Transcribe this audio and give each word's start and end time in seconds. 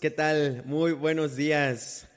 ¿qué 0.00 0.10
tal? 0.10 0.62
Muy 0.64 0.92
buenos 0.92 1.36
días. 1.36 2.08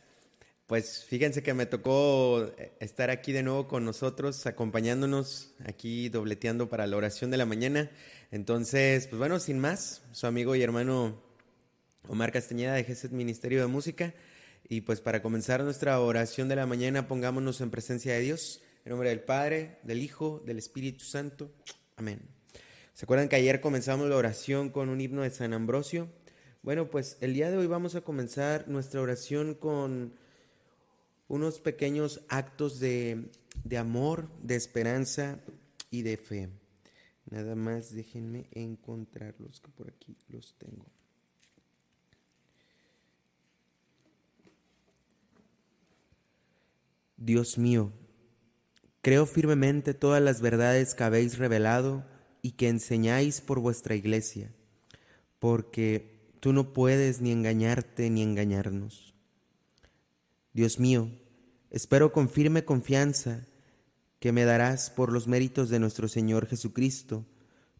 Pues 0.68 1.04
fíjense 1.04 1.44
que 1.44 1.54
me 1.54 1.66
tocó 1.66 2.50
eh, 2.58 2.72
estar 2.80 3.10
aquí 3.10 3.34
de 3.34 3.44
nuevo 3.44 3.68
con 3.68 3.84
nosotros, 3.84 4.46
acompañándonos 4.46 5.54
aquí 5.66 6.08
dobleteando 6.08 6.70
para 6.70 6.88
la 6.88 6.96
oración 6.96 7.30
de 7.30 7.36
la 7.36 7.46
mañana. 7.46 7.92
Entonces, 8.32 9.08
pues 9.08 9.20
bueno, 9.20 9.38
sin 9.38 9.60
más, 9.60 10.02
su 10.14 10.28
amigo 10.28 10.56
y 10.56 10.64
hermano 10.64 11.22
Omar 12.08 12.32
Castañeda 12.32 12.74
de 12.74 12.86
GESET 12.86 13.12
Ministerio 13.12 13.60
de 13.60 13.68
Música. 13.68 14.14
Y 14.70 14.82
pues 14.82 15.02
para 15.02 15.22
comenzar 15.22 15.62
nuestra 15.62 16.00
oración 16.00 16.48
de 16.48 16.56
la 16.56 16.66
mañana, 16.66 17.10
pongámonos 17.10 17.60
en 17.60 17.70
presencia 17.70 18.14
de 18.14 18.22
Dios, 18.22 18.62
en 18.86 18.92
nombre 18.92 19.10
del 19.10 19.20
Padre, 19.20 19.80
del 19.84 20.02
Hijo, 20.02 20.42
del 20.46 20.58
Espíritu 20.58 21.04
Santo. 21.04 21.52
Amén. 21.98 22.22
¿Se 22.94 23.04
acuerdan 23.04 23.28
que 23.28 23.36
ayer 23.36 23.60
comenzamos 23.60 24.08
la 24.08 24.16
oración 24.16 24.70
con 24.70 24.88
un 24.88 25.02
himno 25.02 25.24
de 25.24 25.32
San 25.32 25.52
Ambrosio? 25.52 26.08
Bueno, 26.64 26.90
pues 26.90 27.18
el 27.20 27.34
día 27.34 27.52
de 27.52 27.58
hoy 27.58 27.68
vamos 27.68 27.94
a 27.96 28.02
comenzar 28.02 28.70
nuestra 28.70 29.02
oración 29.02 29.54
con 29.54 30.14
unos 31.28 31.60
pequeños 31.60 32.22
actos 32.30 32.80
de, 32.80 33.30
de 33.66 33.78
amor, 33.78 34.30
de 34.42 34.56
esperanza 34.56 35.42
y 35.92 36.04
de 36.04 36.16
fe. 36.16 36.50
Nada 37.30 37.56
más 37.56 37.94
déjenme 37.94 38.48
encontrarlos, 38.52 39.60
que 39.60 39.72
por 39.72 39.90
aquí 39.90 40.16
los 40.30 40.56
tengo. 40.58 40.86
Dios 47.18 47.58
mío, 47.58 47.92
creo 49.02 49.26
firmemente 49.26 49.94
todas 49.94 50.22
las 50.22 50.40
verdades 50.40 50.96
que 50.96 51.04
habéis 51.04 51.38
revelado 51.38 52.06
y 52.42 52.52
que 52.52 52.70
enseñáis 52.70 53.42
por 53.42 53.60
vuestra 53.60 53.96
iglesia, 53.96 54.50
porque 55.40 56.13
tú 56.44 56.52
no 56.52 56.74
puedes 56.74 57.22
ni 57.22 57.32
engañarte 57.32 58.10
ni 58.10 58.22
engañarnos. 58.22 59.14
Dios 60.52 60.78
mío, 60.78 61.10
espero 61.70 62.12
con 62.12 62.28
firme 62.28 62.66
confianza 62.66 63.48
que 64.20 64.34
me 64.34 64.44
darás 64.44 64.90
por 64.90 65.14
los 65.14 65.26
méritos 65.26 65.70
de 65.70 65.80
nuestro 65.80 66.10
Señor 66.10 66.48
Jesucristo 66.48 67.26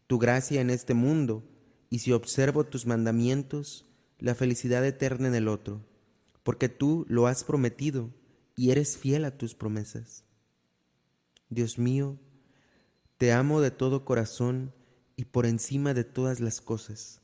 tu 0.06 0.18
gracia 0.18 0.62
en 0.62 0.70
este 0.70 0.94
mundo 0.94 1.44
y 1.90 1.98
si 1.98 2.12
observo 2.12 2.64
tus 2.64 2.86
mandamientos, 2.86 3.84
la 4.18 4.34
felicidad 4.34 4.82
eterna 4.82 5.28
en 5.28 5.34
el 5.34 5.48
otro, 5.48 5.84
porque 6.42 6.70
tú 6.70 7.04
lo 7.06 7.26
has 7.26 7.44
prometido 7.44 8.14
y 8.56 8.70
eres 8.70 8.96
fiel 8.96 9.26
a 9.26 9.36
tus 9.36 9.54
promesas. 9.54 10.24
Dios 11.50 11.78
mío, 11.78 12.18
te 13.18 13.30
amo 13.30 13.60
de 13.60 13.70
todo 13.70 14.06
corazón 14.06 14.72
y 15.16 15.26
por 15.26 15.44
encima 15.44 15.92
de 15.92 16.04
todas 16.04 16.40
las 16.40 16.62
cosas, 16.62 17.20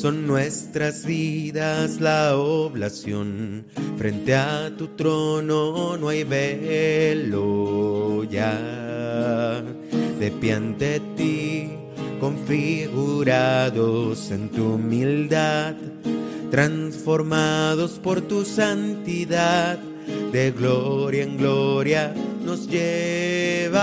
son 0.04 0.28
nuestras 0.28 1.06
vidas 1.06 2.02
la 2.02 2.36
oblación. 2.36 3.64
Frente 3.98 4.36
a 4.36 4.70
tu 4.78 4.90
trono 4.98 5.96
no 5.96 6.10
hay 6.10 6.26
velo 6.26 8.26
ya. 8.26 9.64
De 10.20 10.30
pie 10.30 10.56
ante 10.56 11.00
ti, 11.16 11.70
configurados 12.20 14.30
en 14.32 14.50
tu 14.50 14.74
humildad, 14.74 15.76
transformados 16.52 17.92
por 17.92 18.20
tu 18.20 18.44
santidad, 18.44 19.80
de 20.34 20.52
gloria 20.52 21.24
en 21.24 21.38
gloria 21.38 22.14
nos 22.44 22.68
llevarás. 22.68 23.74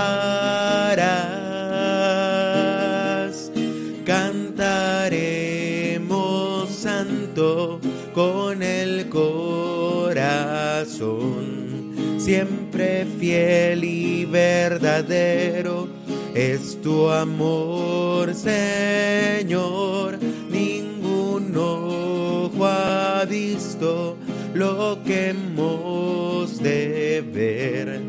Siempre 12.23 13.05
fiel 13.19 13.83
y 13.83 14.25
verdadero 14.25 15.87
es 16.35 16.79
tu 16.81 17.09
amor, 17.09 18.35
Señor. 18.35 20.19
Ningún 20.49 21.55
ojo 21.57 22.65
ha 22.65 23.25
visto 23.25 24.17
lo 24.53 24.99
que 25.03 25.29
hemos 25.29 26.61
de 26.61 27.23
ver. 27.33 27.99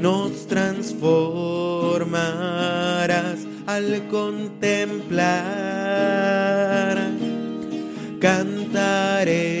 Nos 0.00 0.46
transformarás 0.46 3.38
al 3.66 4.06
contemplar 4.08 5.36
cantaremos 8.20 9.55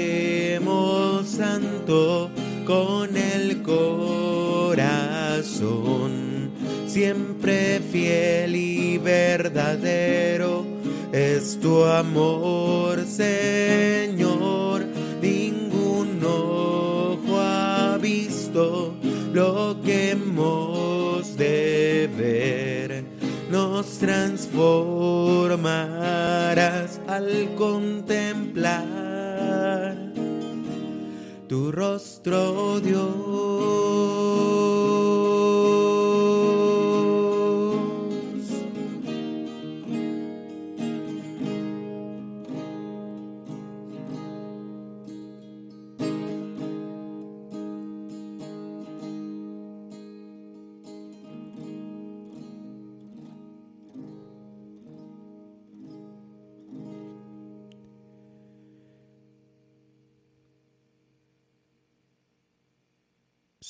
siempre 6.96 7.80
fiel 7.92 8.56
y 8.56 8.96
verdadero 8.96 10.64
es 11.12 11.60
tu 11.60 11.84
amor, 11.84 13.04
Señor. 13.04 14.86
Ningún 15.20 16.24
ojo 16.24 17.38
ha 17.38 17.98
visto 18.00 18.94
lo 19.34 19.76
que 19.84 20.12
hemos 20.12 21.36
de 21.36 22.08
ver 22.16 23.04
nos 23.50 23.98
transformarás 23.98 26.98
al 27.06 27.54
contemplar 27.56 28.86
tu 31.46 31.70
rostro, 31.70 32.80
Dios. 32.80 33.25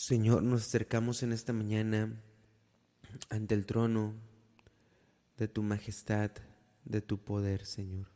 Señor, 0.07 0.45
nos 0.45 0.63
acercamos 0.63 1.25
en 1.25 1.33
esta 1.33 1.53
mañana 1.53 2.23
ante 3.29 3.57
el 3.57 3.67
trono 3.67 4.15
de 5.37 5.49
tu 5.49 5.65
majestad, 5.65 6.31
de 6.85 7.01
tu 7.01 7.19
poder, 7.19 7.67
Señor. 7.67 8.07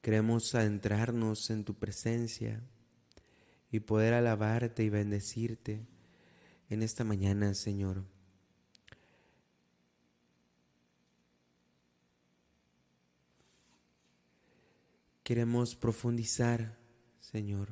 Queremos 0.00 0.54
adentrarnos 0.54 1.50
en 1.50 1.64
tu 1.64 1.74
presencia 1.74 2.62
y 3.72 3.80
poder 3.80 4.14
alabarte 4.14 4.84
y 4.84 4.90
bendecirte 4.90 5.88
en 6.68 6.84
esta 6.84 7.02
mañana, 7.02 7.52
Señor. 7.54 8.04
Queremos 15.24 15.74
profundizar, 15.74 16.78
Señor, 17.18 17.70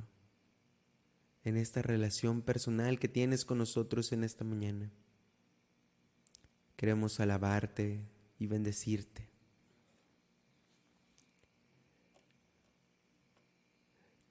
en 1.49 1.56
esta 1.56 1.83
relación 1.83 2.43
personal 2.43 2.99
que 2.99 3.09
tienes 3.09 3.45
con 3.45 3.59
nosotros 3.59 4.12
en 4.12 4.23
esta 4.23 4.45
mañana. 4.45 4.91
Queremos 6.77 7.19
alabarte 7.21 8.00
y 8.39 8.47
bendecirte. 8.47 9.29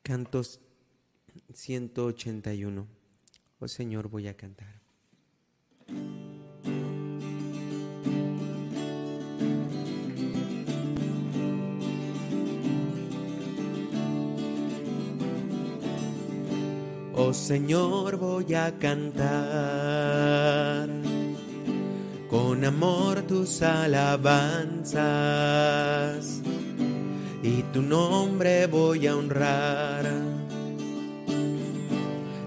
Cantos 0.04 0.62
181. 1.54 2.88
Oh 3.60 3.68
Señor, 3.68 4.08
voy 4.08 4.28
a 4.28 4.38
cantar. 4.38 4.87
Señor, 17.38 18.18
voy 18.18 18.54
a 18.56 18.74
cantar. 18.78 19.30
Con 22.30 22.66
amor 22.66 23.22
tus 23.22 23.62
alabanzas. 23.62 24.98
Y 27.42 27.62
tu 27.72 27.81
nombre 27.81 28.68
voy 28.68 29.07
a 29.07 29.16
honrar. 29.16 30.06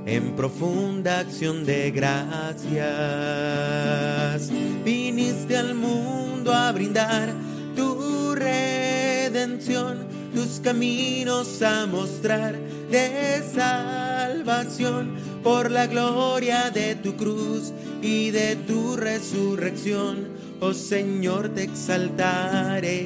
En 0.05 0.37
profunda 0.37 1.21
acción 1.21 1.65
de 1.65 1.91
gracias. 1.93 2.81
Viniste 4.85 5.57
al 5.57 5.75
mundo 5.75 6.53
a 6.53 6.73
brindar 6.73 7.33
tu 7.77 8.35
redención, 8.35 10.09
tus 10.35 10.61
caminos 10.61 11.63
a 11.63 11.87
mostrar 11.87 12.59
de 12.91 13.43
salvación 13.55 15.15
por 15.43 15.71
la 15.71 15.87
gloria 15.87 16.71
de 16.71 16.95
tu 16.95 17.17
cruz 17.17 17.73
y 18.03 18.31
de 18.31 18.57
tu 18.57 18.97
resurrección. 18.97 20.29
Oh 20.61 20.75
Señor, 20.75 21.49
te 21.51 21.63
exaltaré. 21.65 23.01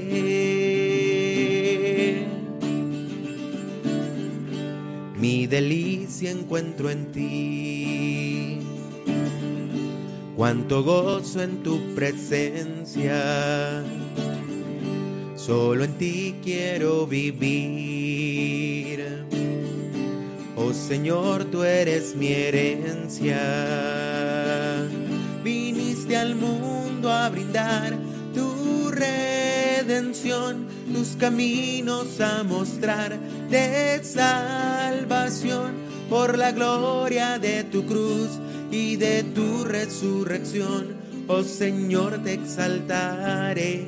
Mi 5.16 5.46
delicia 5.46 6.30
encuentro 6.30 6.90
en 6.90 7.12
ti. 7.12 8.58
Cuánto 10.36 10.82
gozo 10.82 11.42
en 11.42 11.62
tu 11.62 11.94
presencia. 11.94 13.14
Solo 15.46 15.84
en 15.84 15.92
ti 15.98 16.36
quiero 16.42 17.06
vivir. 17.06 18.46
Oh 20.56 20.72
Señor, 20.72 21.44
tú 21.44 21.62
eres 21.62 22.16
mi 22.16 22.28
herencia. 22.28 23.36
Viniste 25.42 26.16
al 26.16 26.34
mundo 26.34 27.12
a 27.12 27.28
brindar 27.28 27.92
tu 28.34 28.90
redención, 28.90 30.66
tus 30.90 31.08
caminos 31.08 32.22
a 32.22 32.42
mostrar 32.42 33.18
de 33.50 34.02
salvación 34.02 35.74
por 36.08 36.38
la 36.38 36.52
gloria 36.52 37.38
de 37.38 37.64
tu 37.64 37.84
cruz 37.84 38.30
y 38.70 38.96
de 38.96 39.22
tu 39.22 39.64
resurrección. 39.64 41.03
Oh 41.26 41.42
Señor, 41.42 42.22
te 42.22 42.34
exaltaré. 42.34 43.86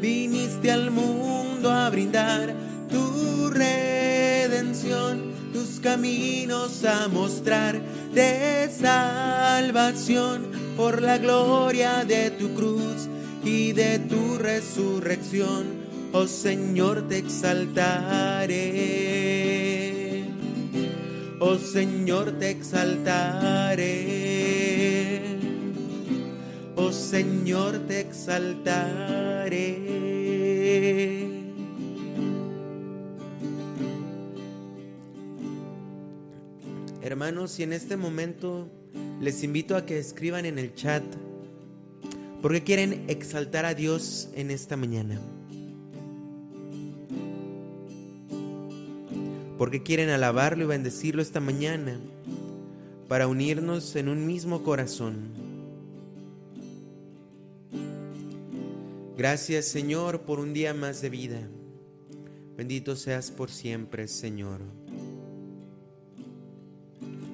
Viniste 0.00 0.70
al 0.70 0.90
mundo 0.90 1.70
a 1.70 1.88
brindar 1.88 2.54
tu 2.90 3.48
redención, 3.48 5.32
tus 5.54 5.80
caminos 5.80 6.84
a 6.84 7.08
mostrar 7.08 7.80
de 8.12 8.68
salvación 8.70 10.46
por 10.76 11.00
la 11.00 11.16
gloria 11.16 12.04
de 12.04 12.32
tu 12.32 12.52
cruz 12.52 13.08
y 13.42 13.72
de 13.72 13.98
tu 13.98 14.36
resurrección. 14.36 15.80
Oh 16.12 16.26
Señor, 16.26 17.08
te 17.08 17.16
exaltaré. 17.16 18.71
Oh 21.52 21.58
Señor, 21.58 22.32
te 22.38 22.48
exaltaré. 22.48 23.90
Oh 26.76 26.90
Señor, 26.90 27.80
te 27.80 28.00
exaltaré. 28.00 29.66
Hermanos, 37.02 37.58
y 37.58 37.64
en 37.64 37.74
este 37.74 37.98
momento 37.98 38.70
les 39.20 39.44
invito 39.44 39.76
a 39.76 39.84
que 39.84 39.98
escriban 39.98 40.46
en 40.46 40.58
el 40.58 40.74
chat 40.74 41.04
por 42.40 42.52
qué 42.52 42.62
quieren 42.62 43.04
exaltar 43.08 43.66
a 43.66 43.74
Dios 43.74 44.30
en 44.34 44.50
esta 44.50 44.78
mañana. 44.78 45.20
¿Por 49.62 49.70
qué 49.70 49.84
quieren 49.84 50.08
alabarlo 50.08 50.64
y 50.64 50.66
bendecirlo 50.66 51.22
esta 51.22 51.38
mañana 51.38 52.00
para 53.06 53.28
unirnos 53.28 53.94
en 53.94 54.08
un 54.08 54.26
mismo 54.26 54.64
corazón. 54.64 55.28
Gracias 59.16 59.66
Señor 59.66 60.22
por 60.22 60.40
un 60.40 60.52
día 60.52 60.74
más 60.74 61.00
de 61.00 61.10
vida. 61.10 61.48
Bendito 62.56 62.96
seas 62.96 63.30
por 63.30 63.52
siempre, 63.52 64.08
Señor. 64.08 64.58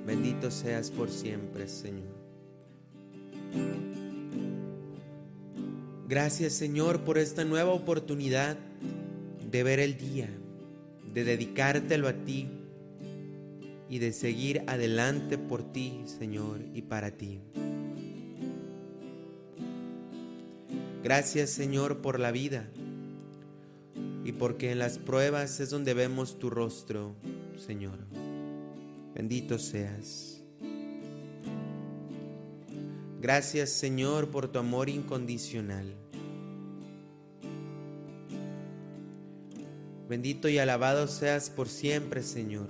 Bendito 0.07 0.51
seas 0.51 0.91
por 0.91 1.09
siempre, 1.09 1.67
Señor. 1.67 2.15
Gracias, 6.07 6.53
Señor, 6.53 7.05
por 7.05 7.17
esta 7.17 7.47
nueva 7.47 7.73
oportunidad 7.73 8.59
de 9.51 9.63
ver 9.63 9.81
el 9.81 9.97
día, 9.97 10.29
de 11.13 11.25
dedicártelo 11.25 12.09
a 12.09 12.13
ti 12.13 12.49
y 13.89 13.99
de 13.99 14.13
seguir 14.13 14.63
adelante 14.67 15.39
por 15.39 15.73
ti, 15.73 16.03
Señor, 16.07 16.61
y 16.75 16.83
para 16.83 17.11
ti. 17.13 17.41
Gracias, 21.03 21.51
Señor, 21.51 21.99
por 21.99 22.21
la 22.21 22.31
vida 22.33 22.69
y 24.25 24.33
porque 24.33 24.73
en 24.73 24.79
las 24.79 24.99
pruebas 24.99 25.59
es 25.61 25.71
donde 25.71 25.95
vemos 25.95 26.39
tu 26.39 26.51
rostro, 26.51 27.15
Señor. 27.57 27.99
Bendito 29.15 29.59
seas. 29.59 30.39
Gracias 33.21 33.71
Señor 33.71 34.29
por 34.29 34.47
tu 34.47 34.61
amor 34.61 34.89
incondicional. 34.89 35.93
Bendito 40.09 40.49
y 40.49 40.59
alabado 40.59 41.07
seas 41.07 41.51
por 41.51 41.69
siempre, 41.69 42.23
Señor. 42.23 42.69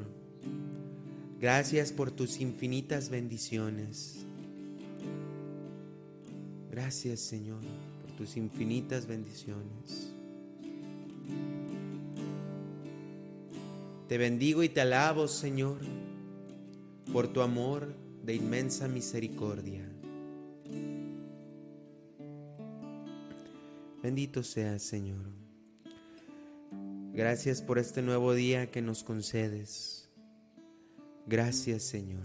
Gracias 1.41 1.93
por 1.93 2.11
tus 2.11 2.41
infinitas 2.41 3.09
bendiciones. 3.11 4.25
Gracias, 6.71 7.21
Señor, 7.21 7.61
por 8.03 8.17
tus 8.17 8.37
infinitas 8.37 9.07
bendiciones. 9.07 10.13
Te 14.09 14.19
bendigo 14.19 14.63
y 14.63 14.69
te 14.69 14.81
alabo, 14.81 15.29
Señor 15.29 15.79
por 17.13 17.29
tu 17.29 17.41
amor 17.41 17.95
de 18.23 18.35
inmensa 18.35 18.87
misericordia. 18.89 19.85
Bendito 24.03 24.43
seas, 24.43 24.83
Señor. 24.83 25.48
Gracias 27.19 27.63
por 27.63 27.81
este 27.81 28.01
nuevo 28.01 28.33
día 28.33 28.71
que 28.71 28.81
nos 28.81 29.03
concedes. 29.03 30.09
Gracias, 31.27 31.83
Señor. 31.83 32.25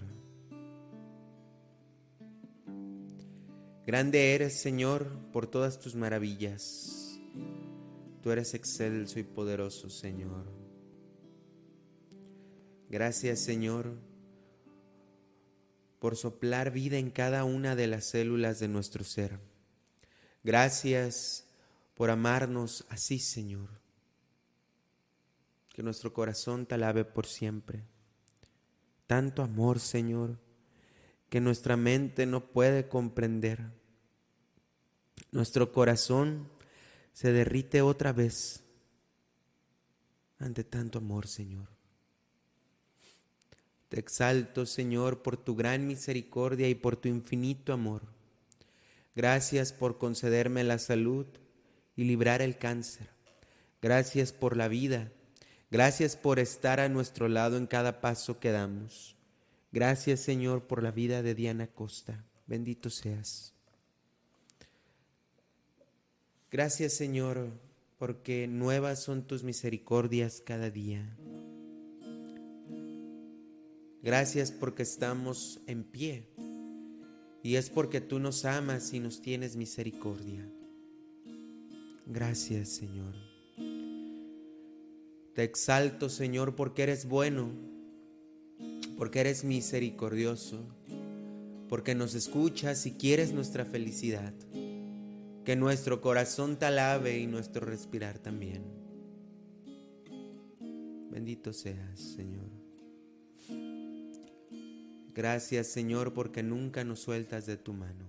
Grande 3.88 4.36
eres, 4.36 4.54
Señor, 4.54 5.08
por 5.32 5.48
todas 5.48 5.80
tus 5.80 5.96
maravillas. 5.96 7.20
Tú 8.22 8.30
eres 8.30 8.54
excelso 8.54 9.18
y 9.18 9.24
poderoso, 9.24 9.90
Señor. 9.90 10.46
Gracias 12.88 13.40
Señor 13.40 13.98
por 15.98 16.16
soplar 16.16 16.70
vida 16.70 17.00
en 17.00 17.10
cada 17.10 17.46
una 17.46 17.76
de 17.76 17.88
las 17.88 18.06
células 18.06 18.60
de 18.60 18.68
nuestro 18.68 19.04
ser. 19.04 19.40
Gracias 20.44 21.48
por 21.96 22.12
amarnos 22.12 22.86
así, 22.90 23.18
Señor. 23.18 23.83
Que 25.74 25.84
nuestro 25.84 26.14
corazón 26.14 26.66
te 26.66 26.76
alabe 26.76 27.04
por 27.04 27.26
siempre. 27.26 27.84
Tanto 29.08 29.42
amor, 29.42 29.80
Señor, 29.80 30.40
que 31.30 31.42
nuestra 31.42 31.76
mente 31.76 32.26
no 32.26 32.46
puede 32.52 32.88
comprender. 32.88 33.60
Nuestro 35.32 35.72
corazón 35.74 36.50
se 37.12 37.34
derrite 37.34 37.82
otra 37.82 38.14
vez 38.14 38.64
ante 40.40 40.64
tanto 40.64 41.00
amor, 41.00 41.28
Señor. 41.28 41.68
Te 43.90 44.00
exalto, 44.00 44.66
Señor, 44.66 45.22
por 45.22 45.38
tu 45.38 45.56
gran 45.56 45.86
misericordia 45.86 46.68
y 46.68 46.76
por 46.76 46.96
tu 46.96 47.08
infinito 47.10 47.74
amor. 47.74 48.02
Gracias 49.16 49.72
por 49.72 50.00
concederme 50.00 50.64
la 50.64 50.80
salud 50.80 51.28
y 51.96 52.06
librar 52.06 52.42
el 52.42 52.58
cáncer. 52.58 53.10
Gracias 53.82 54.34
por 54.34 54.58
la 54.58 54.68
vida. 54.68 55.12
Gracias 55.74 56.16
por 56.16 56.38
estar 56.38 56.80
a 56.80 56.88
nuestro 56.88 57.28
lado 57.28 57.58
en 57.58 57.66
cada 57.66 58.00
paso 58.00 58.40
que 58.40 58.52
damos. 58.52 59.16
Gracias, 59.72 60.20
Señor, 60.20 60.68
por 60.68 60.84
la 60.84 60.92
vida 60.92 61.24
de 61.24 61.34
Diana 61.34 61.66
Costa. 61.66 62.24
Bendito 62.46 62.92
seas. 62.92 63.56
Gracias, 66.52 66.94
Señor, 66.94 67.50
porque 67.98 68.48
nuevas 68.48 69.00
son 69.00 69.24
tus 69.24 69.44
misericordias 69.44 70.44
cada 70.46 70.70
día. 70.70 71.18
Gracias 74.04 74.52
porque 74.52 74.84
estamos 74.84 75.60
en 75.66 75.84
pie. 75.86 76.30
Y 77.42 77.56
es 77.56 77.72
porque 77.72 78.00
tú 78.00 78.20
nos 78.20 78.46
amas 78.46 78.94
y 78.94 79.00
nos 79.00 79.24
tienes 79.24 79.56
misericordia. 79.56 80.48
Gracias, 82.06 82.70
Señor. 82.70 83.33
Te 85.34 85.44
exalto, 85.44 86.10
Señor, 86.10 86.56
porque 86.56 86.84
eres 86.84 87.08
bueno, 87.08 87.50
porque 88.98 89.22
eres 89.22 89.44
misericordioso, 89.44 90.60
porque 91.70 91.96
nos 91.96 92.14
escuchas 92.14 92.86
y 92.86 92.92
quieres 92.92 93.34
nuestra 93.34 93.66
felicidad. 93.66 94.34
Que 95.44 95.56
nuestro 95.56 96.00
corazón 96.02 96.58
te 96.58 96.66
alabe 96.66 97.18
y 97.18 97.28
nuestro 97.28 97.66
respirar 97.66 98.20
también. 98.20 98.64
Bendito 101.10 101.52
seas, 101.52 102.00
Señor. 102.00 102.64
Gracias 105.14 105.68
Señor 105.68 106.14
porque 106.14 106.42
nunca 106.42 106.84
nos 106.84 107.00
sueltas 107.00 107.46
de 107.46 107.58
tu 107.58 107.74
mano. 107.74 108.06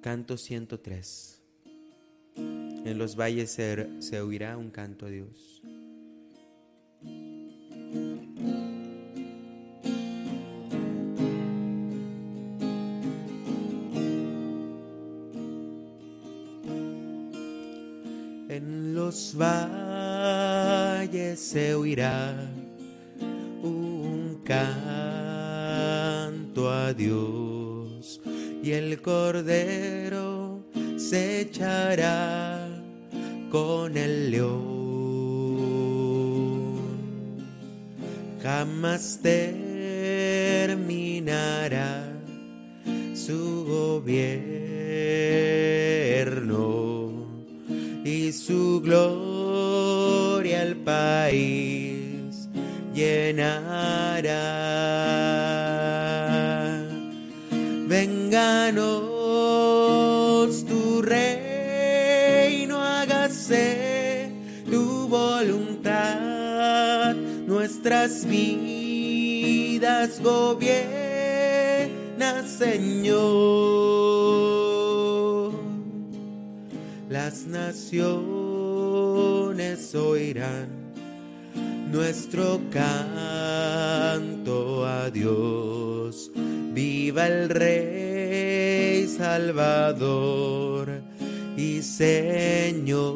Canto 0.00 0.38
103. 0.38 1.35
En 2.86 2.98
los 2.98 3.16
valles 3.16 3.50
se, 3.50 4.20
oirá 4.20 4.56
un 4.56 4.70
canto 4.70 5.06
a 5.06 5.10
Dios. 5.10 5.60
En 18.48 18.94
los 18.94 19.34
valles 19.36 21.40
se 21.40 21.74
oirá 21.74 22.36
canto 24.46 26.70
a 26.70 26.94
Dios 26.94 28.20
y 28.62 28.70
el 28.70 29.02
cordero 29.02 30.64
se 30.96 31.40
echará 31.40 32.65
con 33.56 33.96
el 33.96 34.30
león. 34.32 34.66
Jamás 38.42 39.18
terminará 39.22 40.72
su 43.14 43.64
gobierno 43.64 44.26
y 48.04 48.30
su 48.32 48.82
gloria 48.82 50.60
al 50.60 50.76
país 50.76 52.50
llenará. 52.94 54.65
Gobierna, 70.22 71.90
Señor. 72.46 73.16
Las 77.08 77.46
naciones 77.46 78.14
oirán 79.94 80.68
nuestro 81.90 82.60
canto 82.70 84.54
a 84.86 85.10
Dios. 85.10 86.30
Viva 86.72 87.26
el 87.26 87.48
Rey 87.48 89.06
Salvador 89.08 91.00
y 91.56 91.82
Señor. 91.82 93.06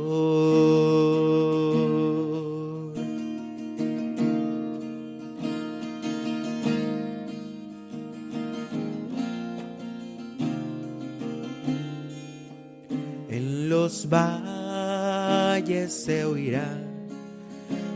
Valles 14.11 15.93
se 15.93 16.25
oirá 16.25 16.69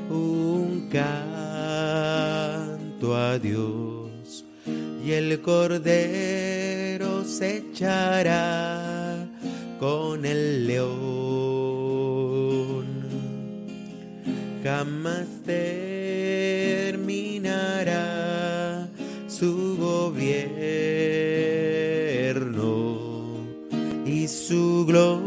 un 0.08 0.88
canto 0.88 1.96
a 3.16 3.38
Dios 3.38 4.44
y 5.04 5.10
el 5.10 5.40
cordero 5.42 7.24
se 7.24 7.56
echará 7.58 9.26
con 9.80 10.24
el 10.24 10.66
león. 10.68 10.94
Jamás 14.62 15.26
terminará 15.44 15.68
su 19.26 19.76
gobierno 19.76 20.44
y 24.06 24.28
su 24.28 24.86
gloria 24.86 25.23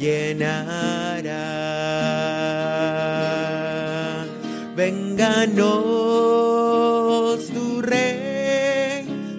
llenará. 0.00 1.44
Vénganos 4.74 5.60
tu 7.48 7.82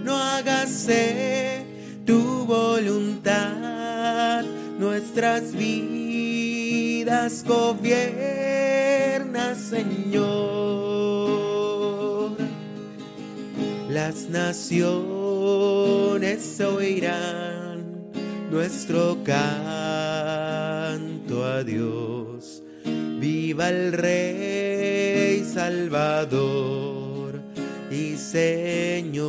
no 0.03 0.15
hágase 0.15 1.65
tu 2.05 2.45
voluntad, 2.45 4.43
nuestras 4.77 5.51
vidas 5.53 7.43
gobierna, 7.43 8.35
Señor. 9.55 11.01
Las 13.89 14.29
naciones 14.29 14.99
oirán 16.61 17.81
nuestro 18.51 19.17
canto 19.23 19.70
a 21.61 21.63
Dios. 21.63 22.63
Viva 23.19 23.69
el 23.69 23.93
Rey 23.93 25.43
Salvador 25.45 27.39
y 27.91 28.17
Señor. 28.17 29.21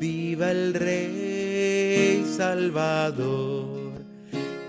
Viva 0.00 0.50
el 0.50 0.74
Rey 0.74 2.24
Salvador 2.36 3.92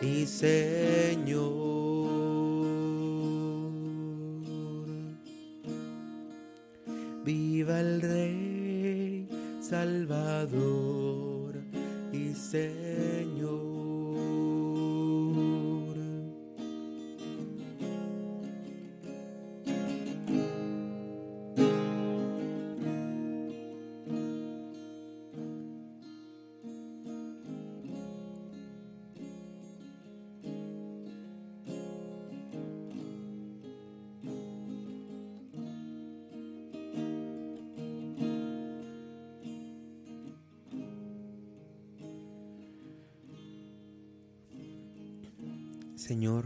y 0.01 0.25
Señor. 0.25 1.59
Viva 7.25 7.79
el 7.79 8.01
Rey 8.01 9.27
Salvador 9.61 11.55
y 12.13 12.33
Señor. 12.33 12.78
Señor, 45.99 46.45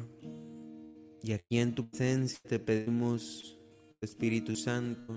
y 1.21 1.33
aquí 1.33 1.59
en 1.59 1.75
tu 1.75 1.87
presencia 1.87 2.39
te 2.41 2.57
pedimos, 2.57 3.55
Espíritu 4.01 4.55
Santo, 4.55 5.15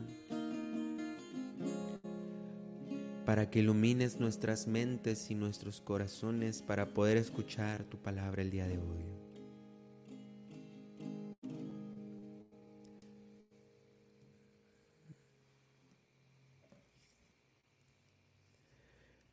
para 3.25 3.49
que 3.49 3.61
ilumines 3.61 4.21
nuestras 4.21 4.67
mentes 4.67 5.31
y 5.31 5.35
nuestros 5.35 5.81
corazones 5.81 6.61
para 6.61 6.93
poder 6.93 7.17
escuchar 7.17 7.85
tu 7.85 7.97
palabra 7.97 8.43
el 8.43 8.51
día 8.51 8.69
de 8.69 8.77
hoy. 8.77 9.07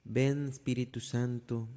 Ven 0.05 0.47
Espíritu 0.47 1.01
Santo, 1.01 1.67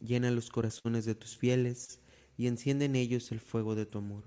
llena 0.00 0.30
los 0.30 0.50
corazones 0.50 1.06
de 1.06 1.14
tus 1.14 1.38
fieles 1.38 2.03
y 2.36 2.46
enciende 2.46 2.86
en 2.86 2.96
ellos 2.96 3.32
el 3.32 3.40
fuego 3.40 3.74
de 3.74 3.86
tu 3.86 3.98
amor. 3.98 4.24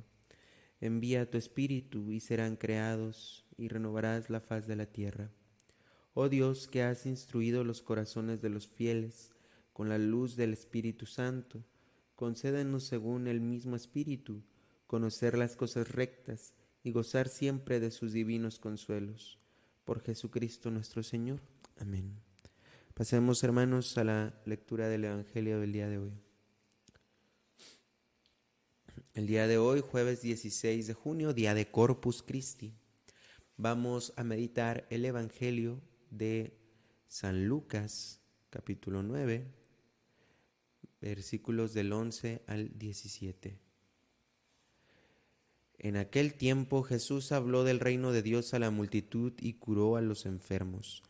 Envía 0.80 1.30
tu 1.30 1.38
Espíritu 1.38 2.12
y 2.12 2.20
serán 2.20 2.56
creados 2.56 3.46
y 3.58 3.68
renovarás 3.68 4.30
la 4.30 4.40
faz 4.40 4.68
de 4.68 4.76
la 4.76 4.86
tierra. 4.86 5.32
Oh 6.14 6.30
Dios, 6.30 6.68
que 6.68 6.84
has 6.84 7.06
instruido 7.06 7.64
los 7.64 7.82
corazones 7.82 8.42
de 8.42 8.50
los 8.50 8.68
fieles 8.68 9.32
con 9.74 9.90
la 9.90 9.98
luz 9.98 10.36
del 10.36 10.54
Espíritu 10.54 11.06
Santo, 11.06 11.64
concédenos 12.16 12.84
según 12.84 13.28
el 13.28 13.42
mismo 13.42 13.76
Espíritu 13.76 14.44
conocer 14.88 15.38
las 15.38 15.56
cosas 15.56 15.92
rectas 15.92 16.54
y 16.84 16.92
gozar 16.92 17.28
siempre 17.28 17.80
de 17.80 17.92
sus 17.92 18.14
divinos 18.14 18.60
consuelos. 18.60 19.38
Por 19.86 20.02
Jesucristo 20.02 20.72
nuestro 20.72 21.04
Señor. 21.04 21.40
Amén. 21.80 22.20
Pasemos 22.94 23.44
hermanos 23.44 23.98
a 23.98 24.04
la 24.04 24.42
lectura 24.46 24.88
del 24.88 25.06
Evangelio 25.06 25.60
del 25.60 25.72
día 25.72 25.88
de 25.88 26.00
hoy. 26.00 26.27
El 29.18 29.26
día 29.26 29.48
de 29.48 29.58
hoy, 29.58 29.82
jueves 29.82 30.22
16 30.22 30.86
de 30.86 30.94
junio, 30.94 31.34
día 31.34 31.56
de 31.56 31.72
Corpus 31.72 32.22
Christi, 32.22 32.76
vamos 33.58 34.14
a 34.16 34.24
meditar 34.24 34.86
el 34.92 35.06
Evangelio 35.06 35.82
de 36.12 36.56
San 37.08 37.48
Lucas, 37.48 38.22
capítulo 38.52 39.02
9, 39.02 39.48
versículos 41.02 41.74
del 41.74 41.94
11 41.94 42.44
al 42.46 42.78
17. 42.78 43.58
En 45.80 45.98
aquel 45.98 46.36
tiempo 46.36 46.84
Jesús 46.84 47.32
habló 47.32 47.64
del 47.64 47.80
reino 47.80 48.12
de 48.12 48.22
Dios 48.22 48.54
a 48.54 48.60
la 48.60 48.70
multitud 48.70 49.34
y 49.40 49.54
curó 49.54 49.96
a 49.96 50.02
los 50.02 50.28
enfermos. 50.28 51.02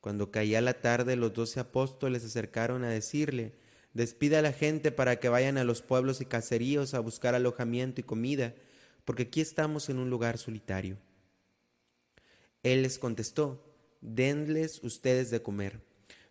Cuando 0.00 0.30
caía 0.30 0.60
la 0.60 0.74
tarde, 0.74 1.16
los 1.16 1.34
doce 1.34 1.58
apóstoles 1.58 2.22
se 2.22 2.28
acercaron 2.28 2.84
a 2.84 2.90
decirle, 2.90 3.56
Despide 3.94 4.36
a 4.36 4.42
la 4.42 4.52
gente 4.52 4.92
para 4.92 5.18
que 5.18 5.28
vayan 5.28 5.58
a 5.58 5.64
los 5.64 5.82
pueblos 5.82 6.20
y 6.20 6.26
caseríos 6.26 6.94
a 6.94 7.00
buscar 7.00 7.34
alojamiento 7.34 8.00
y 8.00 8.04
comida, 8.04 8.54
porque 9.04 9.24
aquí 9.24 9.40
estamos 9.40 9.88
en 9.88 9.98
un 9.98 10.10
lugar 10.10 10.38
solitario. 10.38 10.98
Él 12.62 12.82
les 12.82 12.98
contestó, 12.98 13.64
denles 14.00 14.80
ustedes 14.82 15.30
de 15.30 15.42
comer. 15.42 15.80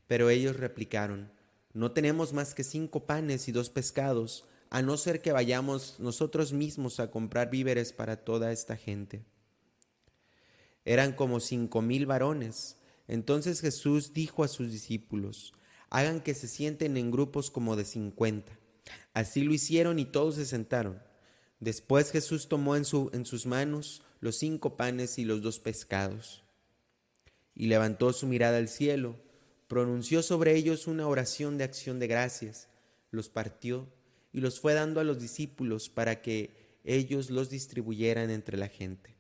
Pero 0.07 0.29
ellos 0.29 0.55
replicaron, 0.55 1.31
no 1.73 1.91
tenemos 1.91 2.33
más 2.33 2.53
que 2.53 2.63
cinco 2.63 3.05
panes 3.05 3.47
y 3.47 3.51
dos 3.51 3.69
pescados, 3.69 4.45
a 4.69 4.81
no 4.81 4.97
ser 4.97 5.21
que 5.21 5.31
vayamos 5.31 5.99
nosotros 5.99 6.53
mismos 6.53 6.99
a 6.99 7.11
comprar 7.11 7.49
víveres 7.49 7.93
para 7.93 8.17
toda 8.17 8.51
esta 8.51 8.75
gente. 8.75 9.23
Eran 10.85 11.13
como 11.13 11.39
cinco 11.39 11.81
mil 11.81 12.05
varones. 12.05 12.77
Entonces 13.07 13.61
Jesús 13.61 14.13
dijo 14.13 14.43
a 14.43 14.47
sus 14.47 14.71
discípulos, 14.71 15.53
hagan 15.89 16.21
que 16.21 16.33
se 16.33 16.47
sienten 16.47 16.97
en 16.97 17.11
grupos 17.11 17.51
como 17.51 17.75
de 17.75 17.85
cincuenta. 17.85 18.57
Así 19.13 19.43
lo 19.43 19.53
hicieron 19.53 19.99
y 19.99 20.05
todos 20.05 20.35
se 20.35 20.45
sentaron. 20.45 21.01
Después 21.59 22.11
Jesús 22.11 22.47
tomó 22.47 22.75
en, 22.75 22.85
su, 22.85 23.09
en 23.13 23.25
sus 23.25 23.45
manos 23.45 24.03
los 24.19 24.37
cinco 24.37 24.77
panes 24.77 25.17
y 25.17 25.25
los 25.25 25.41
dos 25.41 25.59
pescados, 25.59 26.43
y 27.55 27.67
levantó 27.67 28.13
su 28.13 28.27
mirada 28.27 28.57
al 28.57 28.67
cielo, 28.67 29.15
pronunció 29.67 30.23
sobre 30.23 30.55
ellos 30.55 30.87
una 30.87 31.07
oración 31.07 31.57
de 31.57 31.63
acción 31.63 31.99
de 31.99 32.07
gracias, 32.07 32.67
los 33.11 33.29
partió 33.29 33.87
y 34.31 34.41
los 34.41 34.59
fue 34.59 34.73
dando 34.73 34.99
a 34.99 35.03
los 35.03 35.19
discípulos 35.19 35.89
para 35.89 36.21
que 36.21 36.79
ellos 36.83 37.29
los 37.29 37.49
distribuyeran 37.49 38.29
entre 38.29 38.57
la 38.57 38.67
gente. 38.67 39.15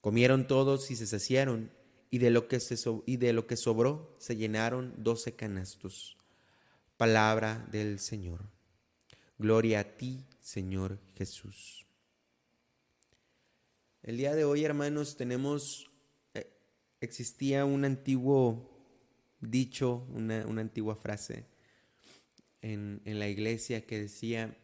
Comieron 0.00 0.46
todos 0.46 0.90
y 0.90 0.96
se 0.96 1.06
saciaron 1.06 1.70
y 2.12 2.18
de 2.18 2.30
lo 2.30 2.46
que, 2.46 2.60
se 2.60 2.76
y 3.06 3.16
de 3.16 3.32
lo 3.32 3.46
que 3.46 3.56
sobró 3.56 4.14
se 4.18 4.36
llenaron 4.36 4.92
doce 4.98 5.34
canastos. 5.34 6.18
Palabra 6.98 7.66
del 7.72 7.98
Señor. 7.98 8.50
Gloria 9.38 9.80
a 9.80 9.84
ti, 9.96 10.26
Señor 10.38 11.00
Jesús. 11.16 11.86
El 14.02 14.18
día 14.18 14.34
de 14.34 14.44
hoy, 14.44 14.62
hermanos, 14.62 15.16
tenemos, 15.16 15.90
eh, 16.34 16.52
existía 17.00 17.64
un 17.64 17.86
antiguo 17.86 18.68
dicho, 19.40 20.06
una, 20.10 20.46
una 20.46 20.60
antigua 20.60 20.96
frase 20.96 21.46
en, 22.60 23.00
en 23.06 23.20
la 23.20 23.28
iglesia 23.28 23.86
que 23.86 23.98
decía, 23.98 24.54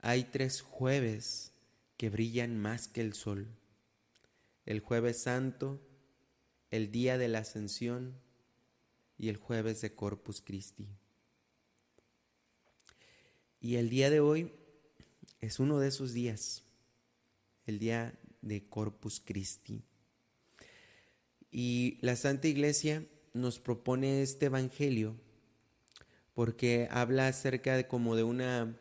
hay 0.00 0.24
tres 0.24 0.60
jueves 0.60 1.52
que 1.96 2.10
brillan 2.10 2.58
más 2.58 2.88
que 2.88 3.00
el 3.00 3.12
sol. 3.12 3.46
El 4.66 4.80
jueves 4.80 5.22
santo, 5.22 5.87
el 6.70 6.90
día 6.90 7.18
de 7.18 7.28
la 7.28 7.40
ascensión 7.40 8.14
y 9.16 9.28
el 9.28 9.36
jueves 9.36 9.80
de 9.80 9.94
Corpus 9.94 10.40
Christi. 10.40 10.88
Y 13.60 13.76
el 13.76 13.90
día 13.90 14.10
de 14.10 14.20
hoy 14.20 14.52
es 15.40 15.58
uno 15.58 15.78
de 15.78 15.88
esos 15.88 16.12
días, 16.12 16.64
el 17.66 17.78
día 17.78 18.18
de 18.42 18.68
Corpus 18.68 19.20
Christi. 19.24 19.82
Y 21.50 21.98
la 22.02 22.16
Santa 22.16 22.48
Iglesia 22.48 23.04
nos 23.32 23.58
propone 23.58 24.22
este 24.22 24.46
Evangelio 24.46 25.16
porque 26.34 26.86
habla 26.92 27.26
acerca 27.26 27.76
de 27.76 27.88
como 27.88 28.14
de 28.14 28.22
una 28.22 28.78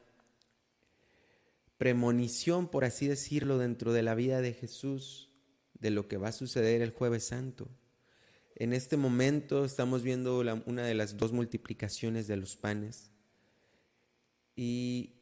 premonición, 1.80 2.68
por 2.68 2.86
así 2.86 3.08
decirlo, 3.08 3.58
dentro 3.58 3.94
de 3.94 4.04
la 4.04 4.14
vida 4.14 4.42
de 4.42 4.54
Jesús 4.54 5.27
de 5.80 5.92
lo 5.92 6.08
que 6.08 6.18
va 6.18 6.30
a 6.30 6.34
suceder 6.34 6.82
el 6.82 6.92
jueves 6.92 7.26
santo. 7.26 7.70
En 8.56 8.74
este 8.74 8.98
momento 8.98 9.66
estamos 9.66 10.02
viendo 10.02 10.40
una 10.66 10.84
de 10.84 10.96
las 10.96 11.18
dos 11.18 11.32
multiplicaciones 11.32 12.28
de 12.28 12.38
los 12.38 12.58
panes 12.58 13.12
y, 14.56 15.14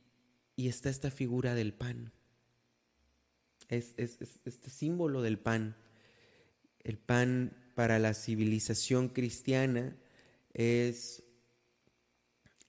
está 0.55 0.89
esta 0.89 1.11
figura 1.11 1.53
del 1.53 1.73
pan. 1.73 2.13
Es, 3.67 3.93
este 3.97 4.69
símbolo 4.69 5.21
del 5.21 5.37
pan. 5.37 5.75
El 6.79 6.97
pan 6.97 7.57
para 7.75 7.99
la 7.99 8.13
civilización 8.13 9.09
cristiana 9.09 9.97
es 10.53 11.23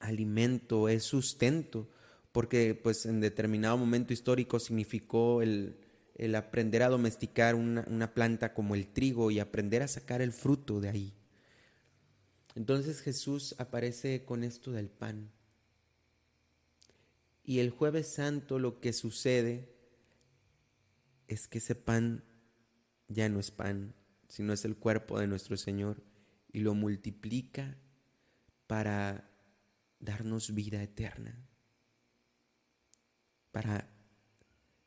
alimento, 0.01 0.89
es 0.89 1.05
sustento, 1.05 1.89
porque 2.33 2.75
pues 2.75 3.07
en 3.07 3.21
determinado 3.21 3.77
momento 3.77 4.13
histórico 4.13 4.59
significó 4.59 5.43
el, 5.43 5.79
el 6.17 6.35
aprender 6.35 6.83
a 6.83 6.89
domesticar 6.89 7.55
una, 7.55 8.15
planta 8.15 8.55
como 8.55 8.75
el 8.75 8.89
trigo 8.89 9.31
y 9.31 9.39
aprender 9.39 9.83
a 9.83 9.89
sacar 9.89 10.23
el 10.23 10.33
fruto 10.33 10.81
de 10.81 10.89
ahí. 10.89 11.15
Entonces 12.55 13.03
Jesús 13.03 13.55
aparece 13.59 14.25
con 14.25 14.43
esto 14.43 14.73
del 14.73 14.89
pan. 14.89 15.31
Y 17.45 17.59
el 17.59 17.71
jueves 17.71 18.09
santo 18.09 18.59
lo 18.59 18.81
que 18.81 18.95
sucede 18.95 19.77
es 21.29 21.47
que 21.49 21.59
ese 21.59 21.75
pan 21.75 22.25
ya 23.09 23.29
no 23.29 23.39
es 23.39 23.51
pan, 23.51 23.95
sino 24.29 24.55
es 24.55 24.65
el 24.65 24.77
cuerpo 24.77 25.21
de 25.21 25.27
nuestro 25.27 25.57
Señor 25.57 26.03
y 26.51 26.61
lo 26.61 26.75
multiplica 26.75 27.77
para 28.67 29.31
darnos 30.01 30.55
vida 30.55 30.83
eterna, 30.83 31.47
para 33.53 33.96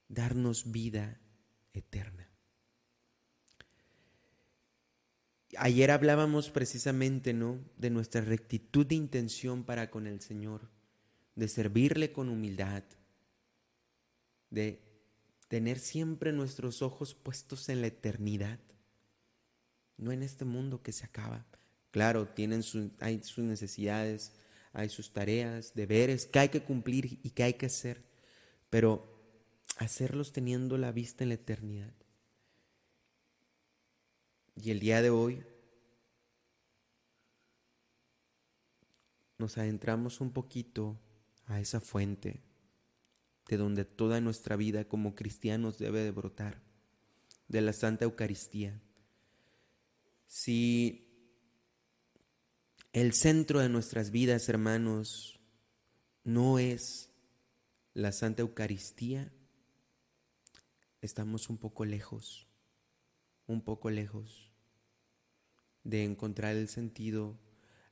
darnos 0.09 0.71
vida 0.71 1.21
eterna. 1.73 2.29
Ayer 5.57 5.91
hablábamos 5.91 6.49
precisamente, 6.51 7.33
¿no? 7.33 7.59
De 7.77 7.89
nuestra 7.89 8.21
rectitud 8.21 8.85
de 8.85 8.95
intención 8.95 9.63
para 9.63 9.89
con 9.89 10.05
el 10.05 10.21
Señor, 10.21 10.69
de 11.35 11.47
servirle 11.47 12.11
con 12.11 12.29
humildad, 12.29 12.83
de 14.49 14.81
tener 15.47 15.79
siempre 15.79 16.31
nuestros 16.31 16.81
ojos 16.81 17.15
puestos 17.15 17.69
en 17.69 17.81
la 17.81 17.87
eternidad, 17.87 18.59
no 19.97 20.11
en 20.11 20.23
este 20.23 20.45
mundo 20.45 20.83
que 20.83 20.91
se 20.91 21.05
acaba. 21.05 21.45
Claro, 21.91 22.27
tienen 22.27 22.61
hay 22.99 23.23
sus 23.23 23.43
necesidades, 23.43 24.33
hay 24.71 24.89
sus 24.89 25.11
tareas, 25.11 25.73
deberes 25.73 26.27
que 26.27 26.39
hay 26.39 26.49
que 26.49 26.63
cumplir 26.63 27.19
y 27.23 27.31
que 27.31 27.43
hay 27.43 27.53
que 27.55 27.65
hacer, 27.65 28.03
pero 28.69 29.18
hacerlos 29.79 30.33
teniendo 30.33 30.77
la 30.77 30.91
vista 30.91 31.23
en 31.23 31.29
la 31.29 31.35
eternidad. 31.35 31.93
Y 34.55 34.71
el 34.71 34.81
día 34.81 35.01
de 35.01 35.09
hoy 35.09 35.41
nos 39.37 39.57
adentramos 39.57 40.19
un 40.19 40.31
poquito 40.31 40.99
a 41.45 41.61
esa 41.61 41.79
fuente, 41.79 42.41
de 43.47 43.55
donde 43.55 43.85
toda 43.85 44.19
nuestra 44.19 44.57
vida 44.57 44.83
como 44.83 45.15
cristianos 45.15 45.79
debe 45.79 46.01
de 46.01 46.11
brotar, 46.11 46.61
de 47.47 47.61
la 47.61 47.71
Santa 47.71 48.03
Eucaristía. 48.03 48.81
Si 50.27 51.07
el 52.91 53.13
centro 53.13 53.61
de 53.61 53.69
nuestras 53.69 54.11
vidas, 54.11 54.49
hermanos, 54.49 55.39
no 56.25 56.59
es 56.59 57.11
la 57.93 58.11
Santa 58.11 58.41
Eucaristía, 58.41 59.31
estamos 61.01 61.49
un 61.49 61.57
poco 61.57 61.85
lejos, 61.85 62.47
un 63.47 63.61
poco 63.61 63.89
lejos 63.89 64.51
de 65.83 66.03
encontrar 66.03 66.55
el 66.55 66.67
sentido 66.67 67.39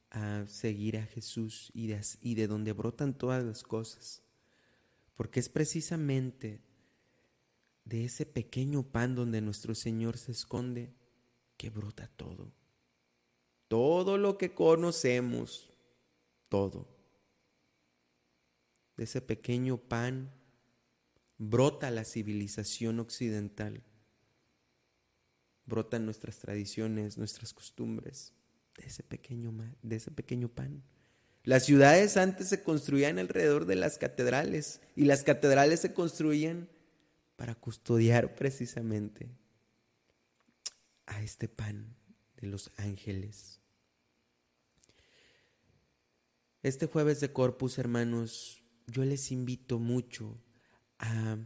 a 0.09 0.45
seguir 0.47 0.97
a 0.97 1.05
Jesús 1.05 1.71
y 1.73 1.87
de, 1.87 2.01
y 2.21 2.35
de 2.35 2.47
donde 2.47 2.73
brotan 2.73 3.17
todas 3.17 3.43
las 3.43 3.63
cosas. 3.63 4.23
Porque 5.15 5.39
es 5.39 5.49
precisamente 5.49 6.61
de 7.85 8.05
ese 8.05 8.25
pequeño 8.25 8.83
pan 8.83 9.15
donde 9.15 9.41
nuestro 9.41 9.73
Señor 9.73 10.17
se 10.17 10.31
esconde 10.31 10.93
que 11.57 11.69
brota 11.69 12.07
todo. 12.15 12.51
Todo 13.67 14.17
lo 14.17 14.37
que 14.37 14.53
conocemos, 14.53 15.71
todo. 16.49 16.87
De 18.95 19.03
ese 19.03 19.21
pequeño 19.21 19.77
pan 19.77 20.31
brota 21.37 21.91
la 21.91 22.03
civilización 22.03 22.99
occidental, 22.99 23.83
brotan 25.65 26.05
nuestras 26.05 26.39
tradiciones, 26.39 27.17
nuestras 27.17 27.53
costumbres, 27.53 28.33
de 28.77 28.85
ese 28.85 29.03
pequeño, 29.03 29.53
de 29.81 29.95
ese 29.95 30.11
pequeño 30.11 30.49
pan. 30.49 30.83
Las 31.43 31.65
ciudades 31.65 32.17
antes 32.17 32.49
se 32.49 32.61
construían 32.63 33.19
alrededor 33.19 33.65
de 33.65 33.75
las 33.75 33.97
catedrales 33.97 34.81
y 34.95 35.05
las 35.05 35.23
catedrales 35.23 35.79
se 35.79 35.93
construían 35.93 36.69
para 37.35 37.55
custodiar 37.55 38.35
precisamente 38.35 39.29
a 41.05 41.21
este 41.21 41.47
pan 41.47 41.95
de 42.35 42.47
los 42.47 42.71
ángeles. 42.77 43.61
Este 46.63 46.85
jueves 46.87 47.19
de 47.21 47.31
Corpus, 47.31 47.77
hermanos, 47.77 48.63
yo 48.87 49.05
les 49.05 49.31
invito 49.31 49.79
mucho 49.79 50.37
a 50.99 51.37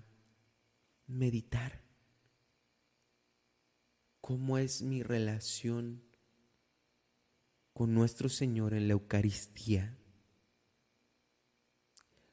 meditar 1.08 1.82
cómo 4.22 4.58
es 4.58 4.82
mi 4.82 5.04
relación 5.04 6.04
con 7.74 7.94
nuestro 7.94 8.30
Señor 8.30 8.74
en 8.74 8.88
la 8.88 8.94
Eucaristía. 8.94 9.98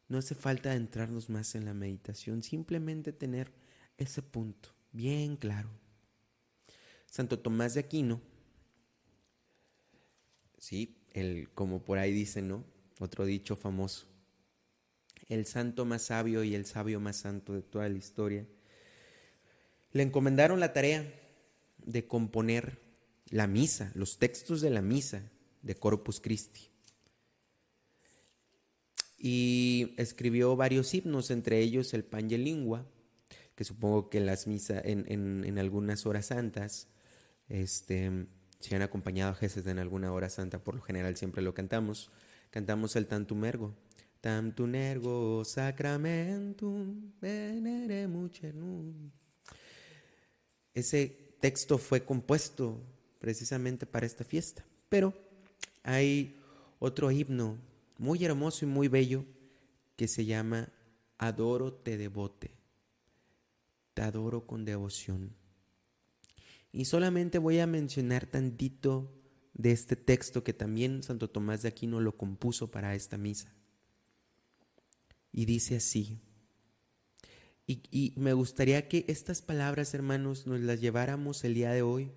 No 0.08 0.18
hace 0.18 0.34
falta 0.34 0.74
entrarnos 0.74 1.28
más 1.28 1.54
en 1.54 1.64
la 1.64 1.74
meditación, 1.74 2.42
simplemente 2.42 3.12
tener 3.12 3.52
ese 3.96 4.22
punto 4.22 4.70
bien 4.92 5.36
claro. 5.36 5.70
Santo 7.06 7.38
Tomás 7.38 7.74
de 7.74 7.80
Aquino, 7.80 8.20
sí, 10.58 10.98
el, 11.12 11.50
como 11.54 11.84
por 11.84 11.98
ahí 11.98 12.12
dicen, 12.12 12.48
¿no? 12.48 12.64
Otro 13.00 13.24
dicho 13.24 13.56
famoso, 13.56 14.06
el 15.28 15.46
santo 15.46 15.84
más 15.84 16.02
sabio 16.02 16.42
y 16.44 16.54
el 16.54 16.64
sabio 16.64 17.00
más 17.00 17.16
santo 17.16 17.52
de 17.52 17.62
toda 17.62 17.88
la 17.88 17.98
historia, 17.98 18.46
le 19.92 20.02
encomendaron 20.02 20.60
la 20.60 20.72
tarea 20.72 21.04
de 21.84 22.06
componer 22.06 22.78
la 23.30 23.46
misa, 23.46 23.90
los 23.94 24.18
textos 24.18 24.60
de 24.60 24.70
la 24.70 24.82
misa 24.82 25.22
de 25.62 25.74
Corpus 25.74 26.20
Christi. 26.20 26.70
Y 29.18 29.94
escribió 29.96 30.54
varios 30.56 30.94
himnos, 30.94 31.30
entre 31.30 31.58
ellos 31.58 31.92
el 31.92 32.04
Pange 32.04 32.38
Lingua, 32.38 32.86
que 33.54 33.64
supongo 33.64 34.08
que 34.08 34.18
en 34.18 34.26
las 34.26 34.46
misas, 34.46 34.82
en, 34.84 35.58
algunas 35.58 36.06
horas 36.06 36.26
santas, 36.26 36.86
este, 37.48 38.26
si 38.60 38.74
han 38.74 38.82
acompañado 38.82 39.32
a 39.32 39.34
Jesús 39.34 39.66
en 39.66 39.80
alguna 39.80 40.12
hora 40.12 40.28
santa, 40.28 40.62
por 40.62 40.76
lo 40.76 40.82
general 40.82 41.16
siempre 41.16 41.42
lo 41.42 41.54
cantamos. 41.54 42.10
Cantamos 42.50 42.94
el 42.94 43.08
Tantum 43.08 43.44
Ergo. 43.44 43.74
Tantum 44.20 44.74
Ergo 44.74 45.44
Sacramentum 45.44 47.12
Venere 47.20 48.08
Ese 50.74 51.36
texto 51.40 51.78
fue 51.78 52.04
compuesto 52.04 52.80
precisamente 53.20 53.86
para 53.86 54.06
esta 54.06 54.24
fiesta. 54.24 54.64
Pero 54.88 55.14
hay 55.82 56.36
otro 56.78 57.10
himno 57.10 57.58
muy 57.96 58.24
hermoso 58.24 58.64
y 58.64 58.68
muy 58.68 58.88
bello 58.88 59.24
que 59.96 60.08
se 60.08 60.24
llama 60.24 60.68
Adoro 61.18 61.72
te 61.72 61.96
devote. 61.96 62.52
Te 63.94 64.02
adoro 64.02 64.46
con 64.46 64.64
devoción. 64.64 65.34
Y 66.72 66.84
solamente 66.84 67.38
voy 67.38 67.58
a 67.58 67.66
mencionar 67.66 68.26
tantito 68.26 69.12
de 69.54 69.72
este 69.72 69.96
texto 69.96 70.44
que 70.44 70.52
también 70.52 71.02
Santo 71.02 71.28
Tomás 71.28 71.62
de 71.62 71.68
Aquino 71.68 72.00
lo 72.00 72.16
compuso 72.16 72.70
para 72.70 72.94
esta 72.94 73.18
misa. 73.18 73.52
Y 75.38 75.44
dice 75.44 75.76
así, 75.76 76.18
y, 77.64 78.12
me 78.16 78.32
gustaría 78.32 78.88
que 78.88 79.04
estas 79.06 79.40
palabras, 79.40 79.94
hermanos, 79.94 80.48
nos 80.48 80.58
las 80.58 80.80
lleváramos 80.80 81.44
el 81.44 81.54
día 81.54 81.70
de 81.70 81.80
hoy 81.80 82.10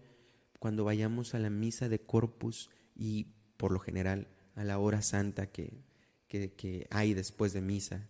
cuando 0.57 0.85
vayamos 0.85 1.35
a 1.35 1.39
la 1.39 1.51
misa 1.51 1.87
de 1.87 1.99
Corpus 1.99 2.71
y 2.95 3.27
por 3.57 3.73
lo 3.73 3.79
general 3.79 4.27
a 4.55 4.63
la 4.63 4.79
hora 4.79 5.03
santa 5.03 5.51
que, 5.51 5.83
que, 6.27 6.53
que 6.53 6.87
hay 6.89 7.13
después 7.13 7.53
de 7.53 7.61
misa. 7.61 8.09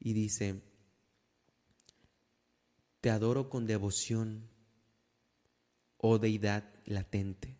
Y 0.00 0.14
dice, 0.14 0.60
te 3.00 3.10
adoro 3.10 3.50
con 3.50 3.66
devoción, 3.66 4.48
oh 5.96 6.18
deidad 6.18 6.64
latente, 6.86 7.56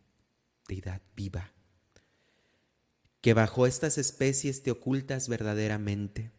deidad 0.66 1.02
viva, 1.14 1.52
que 3.20 3.32
bajo 3.32 3.68
estas 3.68 3.96
especies 3.96 4.64
te 4.64 4.72
ocultas 4.72 5.28
verdaderamente. 5.28 6.32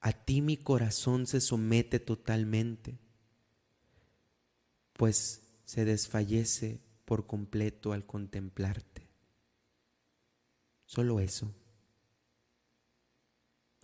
A 0.00 0.12
ti 0.12 0.40
mi 0.40 0.56
corazón 0.56 1.26
se 1.26 1.40
somete 1.40 1.98
totalmente, 1.98 2.98
pues 4.92 5.42
se 5.64 5.84
desfallece 5.84 6.80
por 7.04 7.26
completo 7.26 7.92
al 7.92 8.06
contemplarte. 8.06 9.08
Solo 10.86 11.20
eso. 11.20 11.52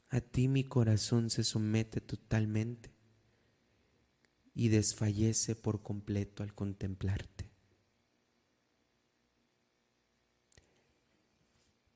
A 0.08 0.20
ti 0.20 0.46
mi 0.46 0.62
corazón 0.62 1.30
se 1.30 1.42
somete 1.42 2.00
totalmente 2.00 2.92
y 4.54 4.68
desfallece 4.68 5.56
por 5.56 5.82
completo 5.82 6.44
al 6.44 6.54
contemplarte. 6.54 7.50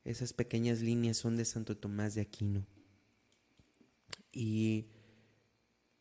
Esas 0.03 0.33
pequeñas 0.33 0.81
líneas 0.81 1.17
son 1.17 1.37
de 1.37 1.45
Santo 1.45 1.77
Tomás 1.77 2.15
de 2.15 2.21
Aquino 2.21 2.65
y 4.31 4.87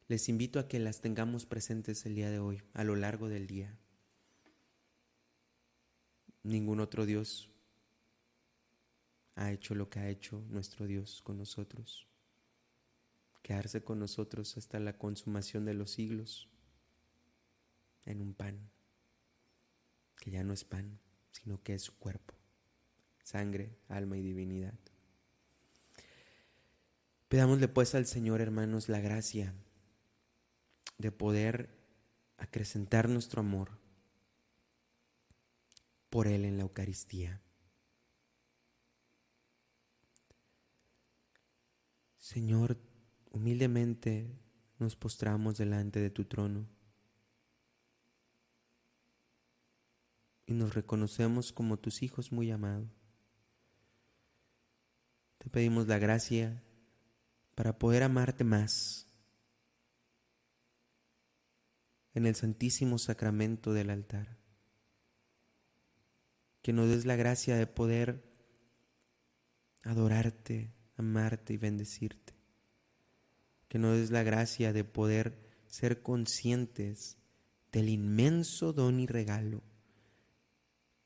les 0.08 0.28
invito 0.28 0.58
a 0.58 0.68
que 0.68 0.78
las 0.78 1.00
tengamos 1.00 1.46
presentes 1.46 2.06
el 2.06 2.14
día 2.14 2.30
de 2.30 2.38
hoy, 2.38 2.62
a 2.72 2.84
lo 2.84 2.96
largo 2.96 3.28
del 3.28 3.46
día. 3.46 3.78
Ningún 6.42 6.80
otro 6.80 7.04
Dios 7.04 7.50
ha 9.34 9.52
hecho 9.52 9.74
lo 9.74 9.88
que 9.90 10.00
ha 10.00 10.08
hecho 10.08 10.42
nuestro 10.48 10.86
Dios 10.86 11.22
con 11.22 11.38
nosotros. 11.38 12.08
Quedarse 13.42 13.84
con 13.84 13.98
nosotros 13.98 14.56
hasta 14.56 14.80
la 14.80 14.98
consumación 14.98 15.64
de 15.64 15.74
los 15.74 15.90
siglos 15.90 16.48
en 18.04 18.20
un 18.20 18.34
pan, 18.34 18.70
que 20.16 20.30
ya 20.30 20.42
no 20.42 20.52
es 20.52 20.64
pan, 20.64 20.98
sino 21.30 21.62
que 21.62 21.74
es 21.74 21.82
su 21.82 21.96
cuerpo, 21.98 22.34
sangre, 23.22 23.76
alma 23.88 24.16
y 24.16 24.22
divinidad. 24.22 24.78
Pedámosle 27.28 27.68
pues 27.68 27.94
al 27.94 28.06
Señor, 28.06 28.40
hermanos, 28.40 28.88
la 28.88 29.00
gracia 29.00 29.54
de 30.96 31.12
poder 31.12 31.68
acrecentar 32.38 33.08
nuestro 33.08 33.40
amor 33.40 33.78
por 36.08 36.26
Él 36.26 36.46
en 36.46 36.56
la 36.56 36.62
Eucaristía. 36.62 37.42
Señor, 42.16 42.78
humildemente 43.30 44.30
nos 44.78 44.96
postramos 44.96 45.58
delante 45.58 46.00
de 46.00 46.10
tu 46.10 46.24
trono 46.24 46.66
y 50.46 50.54
nos 50.54 50.74
reconocemos 50.74 51.52
como 51.52 51.78
tus 51.78 52.02
hijos 52.02 52.32
muy 52.32 52.50
amados. 52.50 52.88
Te 55.36 55.50
pedimos 55.50 55.86
la 55.86 55.98
gracia 55.98 56.62
para 57.58 57.76
poder 57.76 58.04
amarte 58.04 58.44
más 58.44 59.08
en 62.14 62.24
el 62.24 62.36
santísimo 62.36 62.98
sacramento 62.98 63.72
del 63.72 63.90
altar. 63.90 64.38
Que 66.62 66.72
nos 66.72 66.88
des 66.88 67.04
la 67.04 67.16
gracia 67.16 67.56
de 67.56 67.66
poder 67.66 68.22
adorarte, 69.82 70.72
amarte 70.96 71.54
y 71.54 71.56
bendecirte 71.56 72.36
que 73.66 73.80
nos 73.80 73.96
des 73.96 74.12
la 74.12 74.22
gracia 74.22 74.72
de 74.72 74.84
poder 74.84 75.36
ser 75.66 76.00
conscientes 76.00 77.18
del 77.72 77.88
inmenso 77.88 78.72
don 78.72 79.00
y 79.00 79.08
regalo 79.08 79.64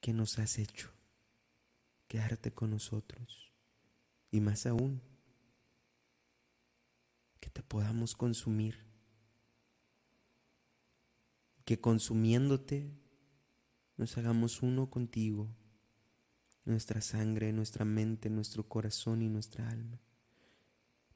que 0.03 0.13
nos 0.13 0.39
has 0.39 0.59
hecho, 0.59 0.91
quedarte 2.09 2.53
con 2.53 2.69
nosotros. 2.73 3.55
Y 4.31 4.43
más 4.43 4.67
aún, 4.67 5.01
que 7.43 7.51
te 7.51 7.61
podamos 7.65 8.15
consumir, 8.15 8.87
que 11.65 11.81
consumiéndote 11.81 12.89
nos 13.97 14.17
hagamos 14.17 14.63
uno 14.63 14.89
contigo, 14.89 15.53
nuestra 16.65 17.01
sangre, 17.01 17.53
nuestra 17.53 17.85
mente, 17.85 18.31
nuestro 18.31 18.69
corazón 18.69 19.23
y 19.23 19.29
nuestra 19.29 19.69
alma. 19.69 20.01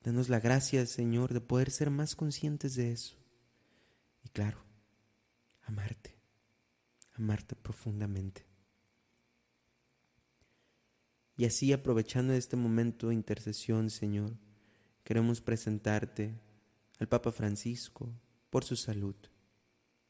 Danos 0.03 0.29
la 0.29 0.41
gracia, 0.41 0.85
Señor, 0.87 1.33
de 1.33 1.41
poder 1.41 1.71
ser 1.71 1.91
más 1.91 2.17
conscientes 2.17 2.75
de 2.75 2.91
eso. 2.91 3.17
Y 4.25 4.29
claro, 4.31 4.59
amarte, 5.63 6.19
amarte 7.13 7.55
profundamente. 7.55 8.45
Y 11.37 11.45
así, 11.45 11.73
aprovechando 11.73 12.33
este 12.33 12.57
momento 12.57 13.11
de 13.11 13.15
intercesión, 13.15 13.91
Señor, 13.91 14.37
queremos 15.07 15.41
presentarte 15.41 16.35
al 16.99 17.07
Papa 17.07 17.31
Francisco 17.31 18.13
por 18.51 18.65
su 18.65 18.75
salud. 18.75 19.15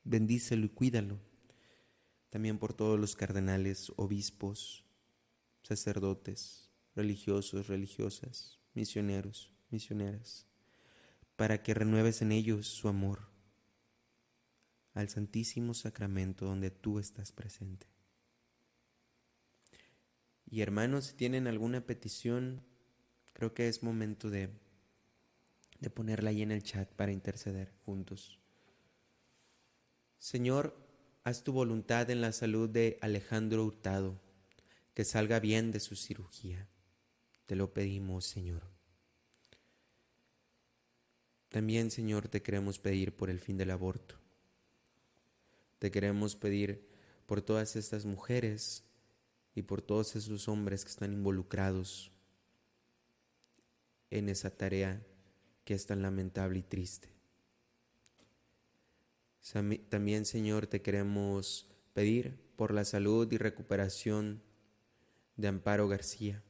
Bendícelo 0.04 0.64
y 0.64 0.70
cuídalo. 0.70 1.20
También 2.30 2.56
por 2.58 2.72
todos 2.72 2.98
los 2.98 3.14
cardenales, 3.14 3.92
obispos, 3.96 4.86
sacerdotes, 5.62 6.70
religiosos, 6.94 7.66
religiosas, 7.66 8.58
misioneros 8.72 9.52
misioneras, 9.68 10.46
para 11.36 11.62
que 11.62 11.74
renueves 11.74 12.22
en 12.22 12.32
ellos 12.32 12.66
su 12.66 12.88
amor 12.88 13.28
al 14.94 15.10
Santísimo 15.10 15.74
Sacramento 15.74 16.46
donde 16.46 16.70
tú 16.70 16.98
estás 16.98 17.32
presente. 17.32 17.86
Y 20.46 20.62
hermanos, 20.62 21.06
si 21.06 21.16
tienen 21.16 21.46
alguna 21.48 21.84
petición, 21.84 22.62
creo 23.34 23.52
que 23.52 23.68
es 23.68 23.82
momento 23.82 24.30
de, 24.30 24.48
de 25.80 25.90
ponerla 25.90 26.30
ahí 26.30 26.42
en 26.42 26.50
el 26.50 26.62
chat 26.62 26.88
para 26.92 27.12
interceder 27.12 27.72
juntos. 27.84 28.38
Señor, 30.18 30.76
haz 31.24 31.44
tu 31.44 31.52
voluntad 31.52 32.10
en 32.10 32.20
la 32.20 32.32
salud 32.32 32.68
de 32.68 32.98
Alejandro 33.00 33.64
Hurtado, 33.64 34.20
que 34.94 35.04
salga 35.04 35.40
bien 35.40 35.72
de 35.72 35.80
su 35.80 35.96
cirugía. 35.96 36.68
Te 37.46 37.56
lo 37.56 37.72
pedimos, 37.72 38.24
Señor. 38.24 38.62
También, 41.48 41.90
Señor, 41.90 42.28
te 42.28 42.42
queremos 42.42 42.78
pedir 42.78 43.14
por 43.14 43.30
el 43.30 43.40
fin 43.40 43.56
del 43.56 43.70
aborto. 43.70 44.16
Te 45.78 45.90
queremos 45.90 46.36
pedir 46.36 46.88
por 47.26 47.42
todas 47.42 47.76
estas 47.76 48.04
mujeres 48.04 48.84
y 49.54 49.62
por 49.62 49.82
todos 49.82 50.16
esos 50.16 50.48
hombres 50.48 50.84
que 50.84 50.90
están 50.90 51.12
involucrados 51.12 52.12
en 54.10 54.28
esa 54.28 54.50
tarea 54.50 55.04
que 55.66 55.74
es 55.74 55.84
tan 55.84 56.00
lamentable 56.00 56.60
y 56.60 56.62
triste. 56.62 57.08
También, 59.88 60.24
Señor, 60.24 60.68
te 60.68 60.80
queremos 60.80 61.68
pedir 61.92 62.38
por 62.54 62.72
la 62.72 62.84
salud 62.84 63.30
y 63.32 63.36
recuperación 63.36 64.42
de 65.36 65.48
Amparo 65.48 65.88
García. 65.88 66.40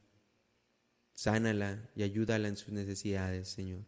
Sánala 1.13 1.89
y 1.95 2.03
ayúdala 2.03 2.47
en 2.47 2.57
sus 2.57 2.71
necesidades, 2.71 3.49
Señor. 3.49 3.85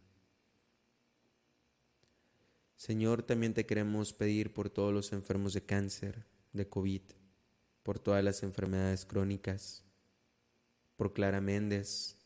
Señor, 2.75 3.21
también 3.21 3.53
te 3.53 3.67
queremos 3.67 4.13
pedir 4.13 4.51
por 4.51 4.71
todos 4.71 4.91
los 4.91 5.13
enfermos 5.13 5.53
de 5.53 5.63
cáncer, 5.63 6.25
de 6.53 6.67
COVID, 6.67 7.03
por 7.83 7.99
todas 7.99 8.23
las 8.23 8.41
enfermedades 8.41 9.05
crónicas, 9.05 9.83
por 10.95 11.13
Clara 11.13 11.39
Méndez 11.39 12.17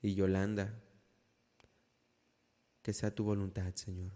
y 0.00 0.14
Yolanda. 0.14 0.82
Que 2.82 2.92
sea 2.92 3.14
tu 3.14 3.24
voluntad, 3.24 3.74
Señor. 3.74 4.12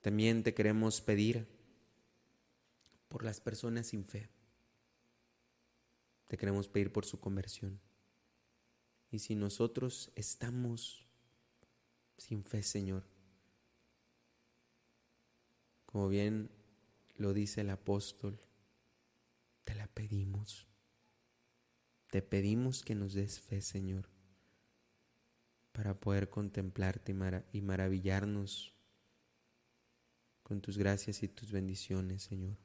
También 0.00 0.42
te 0.42 0.54
queremos 0.54 1.00
pedir 1.00 1.46
por 3.08 3.24
las 3.24 3.40
personas 3.40 3.88
sin 3.88 4.04
fe. 4.04 4.28
Te 6.26 6.36
queremos 6.36 6.68
pedir 6.68 6.92
por 6.92 7.04
su 7.04 7.20
conversión. 7.20 7.80
Y 9.10 9.18
si 9.18 9.34
nosotros 9.34 10.12
estamos 10.14 11.06
sin 12.16 12.44
fe, 12.44 12.62
Señor, 12.62 13.04
como 15.86 16.08
bien 16.08 16.50
lo 17.16 17.34
dice 17.34 17.62
el 17.62 17.70
apóstol, 17.70 18.40
te 19.64 19.74
la 19.74 19.88
pedimos. 19.88 20.68
Te 22.10 22.22
pedimos 22.22 22.82
que 22.82 22.94
nos 22.94 23.14
des 23.14 23.40
fe, 23.40 23.60
Señor, 23.60 24.08
para 25.80 25.98
poder 25.98 26.28
contemplarte 26.28 27.16
y, 27.54 27.60
maravillarnos 27.62 28.74
con 30.42 30.60
tus 30.60 30.76
gracias 30.76 31.22
y 31.22 31.28
tus 31.28 31.52
bendiciones, 31.52 32.24
Señor. 32.24 32.58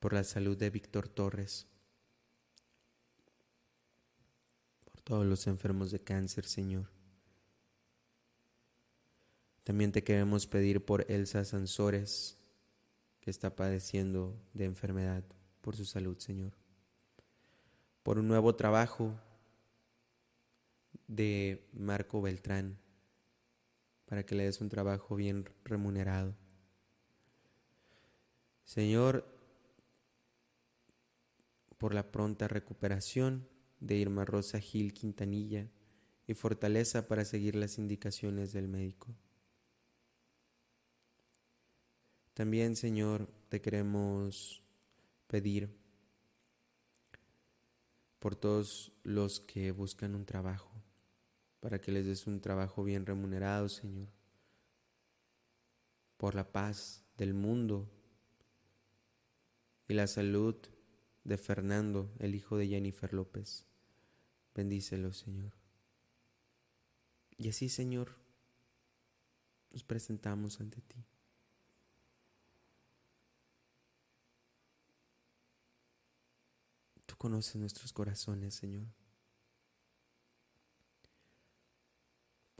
Por 0.00 0.12
la 0.12 0.22
salud 0.22 0.54
de 0.58 0.68
Víctor 0.68 1.08
Torres, 1.08 1.66
por 4.84 5.00
todos 5.00 5.24
los 5.24 5.46
enfermos 5.46 5.90
de 5.90 6.00
cáncer, 6.00 6.44
Señor 6.44 6.90
también 9.64 9.92
te 9.92 10.04
queremos 10.04 10.46
pedir 10.46 10.84
por 10.84 11.10
Elsa 11.10 11.42
Sansores, 11.46 12.36
que 13.20 13.30
está 13.30 13.56
padeciendo 13.56 14.38
de 14.52 14.66
enfermedad, 14.66 15.24
por 15.62 15.74
su 15.74 15.86
salud, 15.86 16.18
Señor. 16.18 16.52
Por 18.02 18.18
un 18.18 18.28
nuevo 18.28 18.54
trabajo 18.56 19.18
de 21.10 21.68
Marco 21.72 22.22
Beltrán, 22.22 22.78
para 24.04 24.24
que 24.24 24.36
le 24.36 24.44
des 24.44 24.60
un 24.60 24.68
trabajo 24.68 25.16
bien 25.16 25.44
remunerado. 25.64 26.36
Señor, 28.64 29.26
por 31.78 31.94
la 31.94 32.12
pronta 32.12 32.46
recuperación 32.46 33.48
de 33.80 33.96
Irma 33.96 34.24
Rosa 34.24 34.60
Gil 34.60 34.94
Quintanilla 34.94 35.68
y 36.28 36.34
fortaleza 36.34 37.08
para 37.08 37.24
seguir 37.24 37.56
las 37.56 37.78
indicaciones 37.78 38.52
del 38.52 38.68
médico. 38.68 39.08
También, 42.34 42.76
Señor, 42.76 43.28
te 43.48 43.60
queremos 43.60 44.62
pedir 45.26 45.76
por 48.20 48.36
todos 48.36 48.92
los 49.02 49.40
que 49.40 49.72
buscan 49.72 50.14
un 50.14 50.24
trabajo, 50.24 50.69
para 51.60 51.80
que 51.80 51.92
les 51.92 52.06
des 52.06 52.26
un 52.26 52.40
trabajo 52.40 52.82
bien 52.82 53.06
remunerado, 53.06 53.68
Señor, 53.68 54.08
por 56.16 56.34
la 56.34 56.50
paz 56.50 57.04
del 57.16 57.34
mundo 57.34 57.88
y 59.88 59.94
la 59.94 60.06
salud 60.06 60.56
de 61.24 61.36
Fernando, 61.36 62.10
el 62.18 62.34
hijo 62.34 62.56
de 62.56 62.68
Jennifer 62.68 63.12
López. 63.12 63.66
Bendícelo, 64.54 65.12
Señor. 65.12 65.52
Y 67.36 67.48
así, 67.48 67.68
Señor, 67.68 68.16
nos 69.70 69.84
presentamos 69.84 70.60
ante 70.60 70.80
ti. 70.82 71.04
conoce 77.20 77.58
nuestros 77.58 77.92
corazones, 77.92 78.54
Señor. 78.54 78.86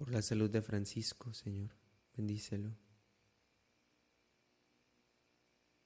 Por 0.01 0.13
la 0.13 0.23
salud 0.23 0.49
de 0.49 0.63
Francisco, 0.63 1.35
Señor, 1.35 1.77
bendícelo. 2.17 2.75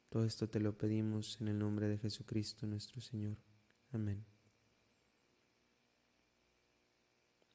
Todo 0.09 0.24
esto 0.24 0.48
te 0.48 0.61
lo 0.61 0.79
pedimos 0.79 1.40
en 1.40 1.48
el 1.48 1.59
nombre 1.59 1.88
de 1.88 1.98
Jesucristo 1.98 2.64
nuestro 2.64 3.00
Señor. 3.00 3.37
Amén. 3.90 4.24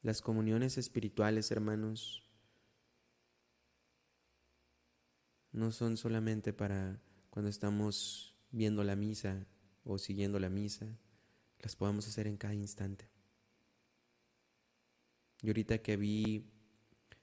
Las 0.02 0.20
comuniones 0.20 0.76
espirituales, 0.76 1.50
hermanos, 1.50 2.28
no 5.52 5.72
son 5.72 5.96
solamente 5.96 6.52
para 6.52 7.00
cuando 7.30 7.48
estamos 7.48 8.36
viendo 8.50 8.84
la 8.84 8.96
misa 8.96 9.46
o 9.82 9.96
siguiendo 9.96 10.38
la 10.38 10.50
misa, 10.50 10.98
las 11.60 11.74
podamos 11.74 12.06
hacer 12.06 12.26
en 12.26 12.36
cada 12.36 12.52
instante. 12.52 13.09
Y 15.42 15.48
ahorita 15.48 15.78
que 15.78 15.96
vi 15.96 16.44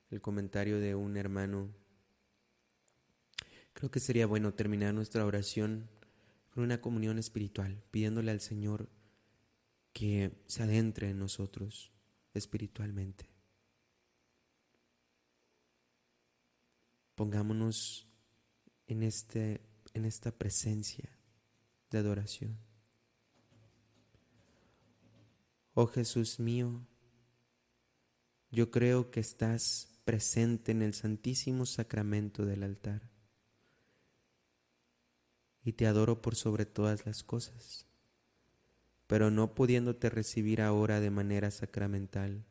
el 0.09 0.21
comentario 0.21 0.79
de 0.79 0.95
un 0.95 1.17
hermano, 1.17 1.69
creo 3.73 3.91
que 3.91 3.99
sería 3.99 4.25
bueno 4.25 4.53
terminar 4.53 4.93
nuestra 4.93 5.25
oración 5.25 5.89
con 6.49 6.63
una 6.63 6.81
comunión 6.81 7.19
espiritual, 7.19 7.83
pidiéndole 7.91 8.31
al 8.31 8.41
Señor 8.41 8.89
que 9.93 10.31
se 10.47 10.63
adentre 10.63 11.09
en 11.09 11.19
nosotros 11.19 11.91
espiritualmente. 12.33 13.29
Pongámonos 17.15 18.07
en, 18.87 19.03
este, 19.03 19.61
en 19.93 20.05
esta 20.05 20.31
presencia 20.31 21.09
de 21.89 21.97
adoración. 21.97 22.57
Oh 25.73 25.87
Jesús 25.87 26.39
mío, 26.39 26.85
yo 28.57 28.71
creo 28.71 29.11
que 29.11 29.19
estás 29.19 30.01
presente 30.03 30.71
en 30.71 30.81
el 30.81 30.95
santísimo 30.95 31.67
sacramento 31.67 32.43
del 32.43 32.63
altar 32.63 33.07
y 35.63 35.73
te 35.73 35.85
adoro 35.85 36.23
por 36.23 36.35
sobre 36.35 36.65
todas 36.65 37.05
las 37.05 37.23
cosas, 37.23 37.85
pero 39.05 39.29
no 39.29 39.53
pudiéndote 39.53 40.09
recibir 40.09 40.59
ahora 40.59 40.99
de 40.99 41.11
manera 41.11 41.51
sacramental, 41.51 42.47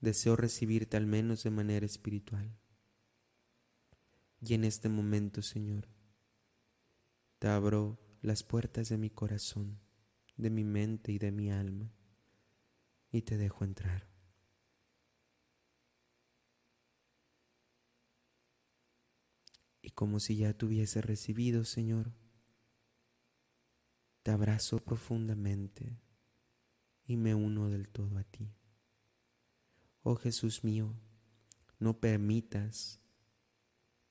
deseo 0.00 0.36
recibirte 0.36 0.96
al 0.96 1.04
menos 1.04 1.42
de 1.42 1.50
manera 1.50 1.84
espiritual. 1.84 2.56
Y 4.40 4.54
en 4.54 4.64
este 4.64 4.88
momento, 4.88 5.42
Señor, 5.42 5.86
te 7.38 7.48
abro 7.48 7.98
las 8.22 8.42
puertas 8.42 8.88
de 8.88 8.96
mi 8.96 9.10
corazón, 9.10 9.78
de 10.38 10.48
mi 10.48 10.64
mente 10.64 11.12
y 11.12 11.18
de 11.18 11.30
mi 11.30 11.52
alma, 11.52 11.92
y 13.10 13.20
te 13.20 13.36
dejo 13.36 13.64
entrar. 13.64 14.11
Como 19.94 20.20
si 20.20 20.36
ya 20.36 20.52
te 20.54 20.66
hubiese 20.66 21.02
recibido, 21.02 21.64
Señor, 21.64 22.12
te 24.22 24.30
abrazo 24.30 24.78
profundamente 24.78 25.98
y 27.04 27.16
me 27.16 27.34
uno 27.34 27.68
del 27.68 27.88
todo 27.88 28.18
a 28.18 28.24
ti. 28.24 28.54
Oh 30.02 30.16
Jesús 30.16 30.64
mío, 30.64 30.94
no 31.78 32.00
permitas 32.00 33.00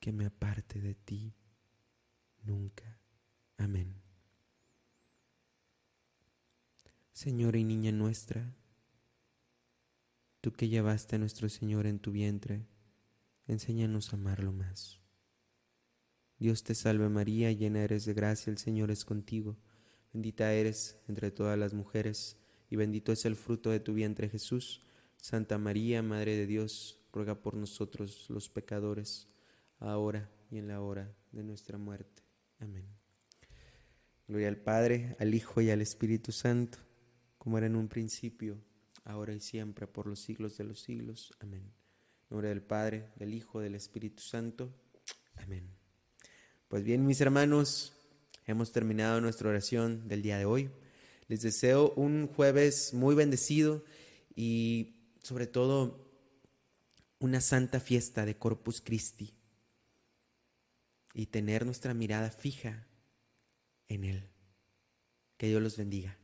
que 0.00 0.12
me 0.12 0.26
aparte 0.26 0.80
de 0.80 0.94
ti 0.94 1.34
nunca. 2.42 2.98
Amén. 3.56 4.02
Señora 7.12 7.58
y 7.58 7.64
niña 7.64 7.92
nuestra, 7.92 8.56
tú 10.40 10.52
que 10.52 10.68
llevaste 10.68 11.16
a 11.16 11.18
nuestro 11.18 11.48
Señor 11.48 11.86
en 11.86 11.98
tu 12.00 12.10
vientre, 12.10 12.66
enséñanos 13.46 14.12
a 14.12 14.16
amarlo 14.16 14.52
más. 14.52 15.01
Dios 16.42 16.64
te 16.64 16.74
salve 16.74 17.08
María, 17.08 17.52
llena 17.52 17.84
eres 17.84 18.04
de 18.04 18.14
gracia, 18.14 18.50
el 18.50 18.58
Señor 18.58 18.90
es 18.90 19.04
contigo, 19.04 19.56
bendita 20.12 20.52
eres 20.52 20.98
entre 21.06 21.30
todas 21.30 21.56
las 21.56 21.72
mujeres, 21.72 22.36
y 22.68 22.74
bendito 22.74 23.12
es 23.12 23.24
el 23.26 23.36
fruto 23.36 23.70
de 23.70 23.78
tu 23.78 23.94
vientre 23.94 24.28
Jesús. 24.28 24.82
Santa 25.18 25.56
María, 25.56 26.02
Madre 26.02 26.34
de 26.34 26.48
Dios, 26.48 27.00
ruega 27.12 27.40
por 27.40 27.54
nosotros 27.54 28.26
los 28.28 28.48
pecadores, 28.48 29.28
ahora 29.78 30.32
y 30.50 30.58
en 30.58 30.66
la 30.66 30.80
hora 30.80 31.14
de 31.30 31.44
nuestra 31.44 31.78
muerte. 31.78 32.24
Amén. 32.58 32.88
Gloria 34.26 34.48
al 34.48 34.56
Padre, 34.56 35.14
al 35.20 35.32
Hijo 35.34 35.60
y 35.60 35.70
al 35.70 35.80
Espíritu 35.80 36.32
Santo, 36.32 36.78
como 37.38 37.56
era 37.56 37.68
en 37.68 37.76
un 37.76 37.86
principio, 37.86 38.60
ahora 39.04 39.32
y 39.32 39.38
siempre, 39.38 39.86
por 39.86 40.08
los 40.08 40.18
siglos 40.18 40.56
de 40.56 40.64
los 40.64 40.80
siglos. 40.80 41.32
Amén. 41.38 41.62
En 41.62 42.30
nombre 42.30 42.48
del 42.48 42.62
Padre, 42.62 43.12
del 43.14 43.32
Hijo, 43.32 43.60
del 43.60 43.76
Espíritu 43.76 44.24
Santo. 44.24 44.74
Amén. 45.36 45.81
Pues 46.72 46.84
bien, 46.84 47.04
mis 47.04 47.20
hermanos, 47.20 47.92
hemos 48.46 48.72
terminado 48.72 49.20
nuestra 49.20 49.50
oración 49.50 50.08
del 50.08 50.22
día 50.22 50.38
de 50.38 50.46
hoy. 50.46 50.70
Les 51.28 51.42
deseo 51.42 51.92
un 51.96 52.28
jueves 52.28 52.94
muy 52.94 53.14
bendecido 53.14 53.84
y 54.34 54.94
sobre 55.22 55.46
todo 55.46 56.10
una 57.18 57.42
santa 57.42 57.78
fiesta 57.78 58.24
de 58.24 58.38
Corpus 58.38 58.80
Christi 58.80 59.34
y 61.12 61.26
tener 61.26 61.66
nuestra 61.66 61.92
mirada 61.92 62.30
fija 62.30 62.86
en 63.88 64.04
Él. 64.04 64.30
Que 65.36 65.48
Dios 65.48 65.60
los 65.60 65.76
bendiga. 65.76 66.16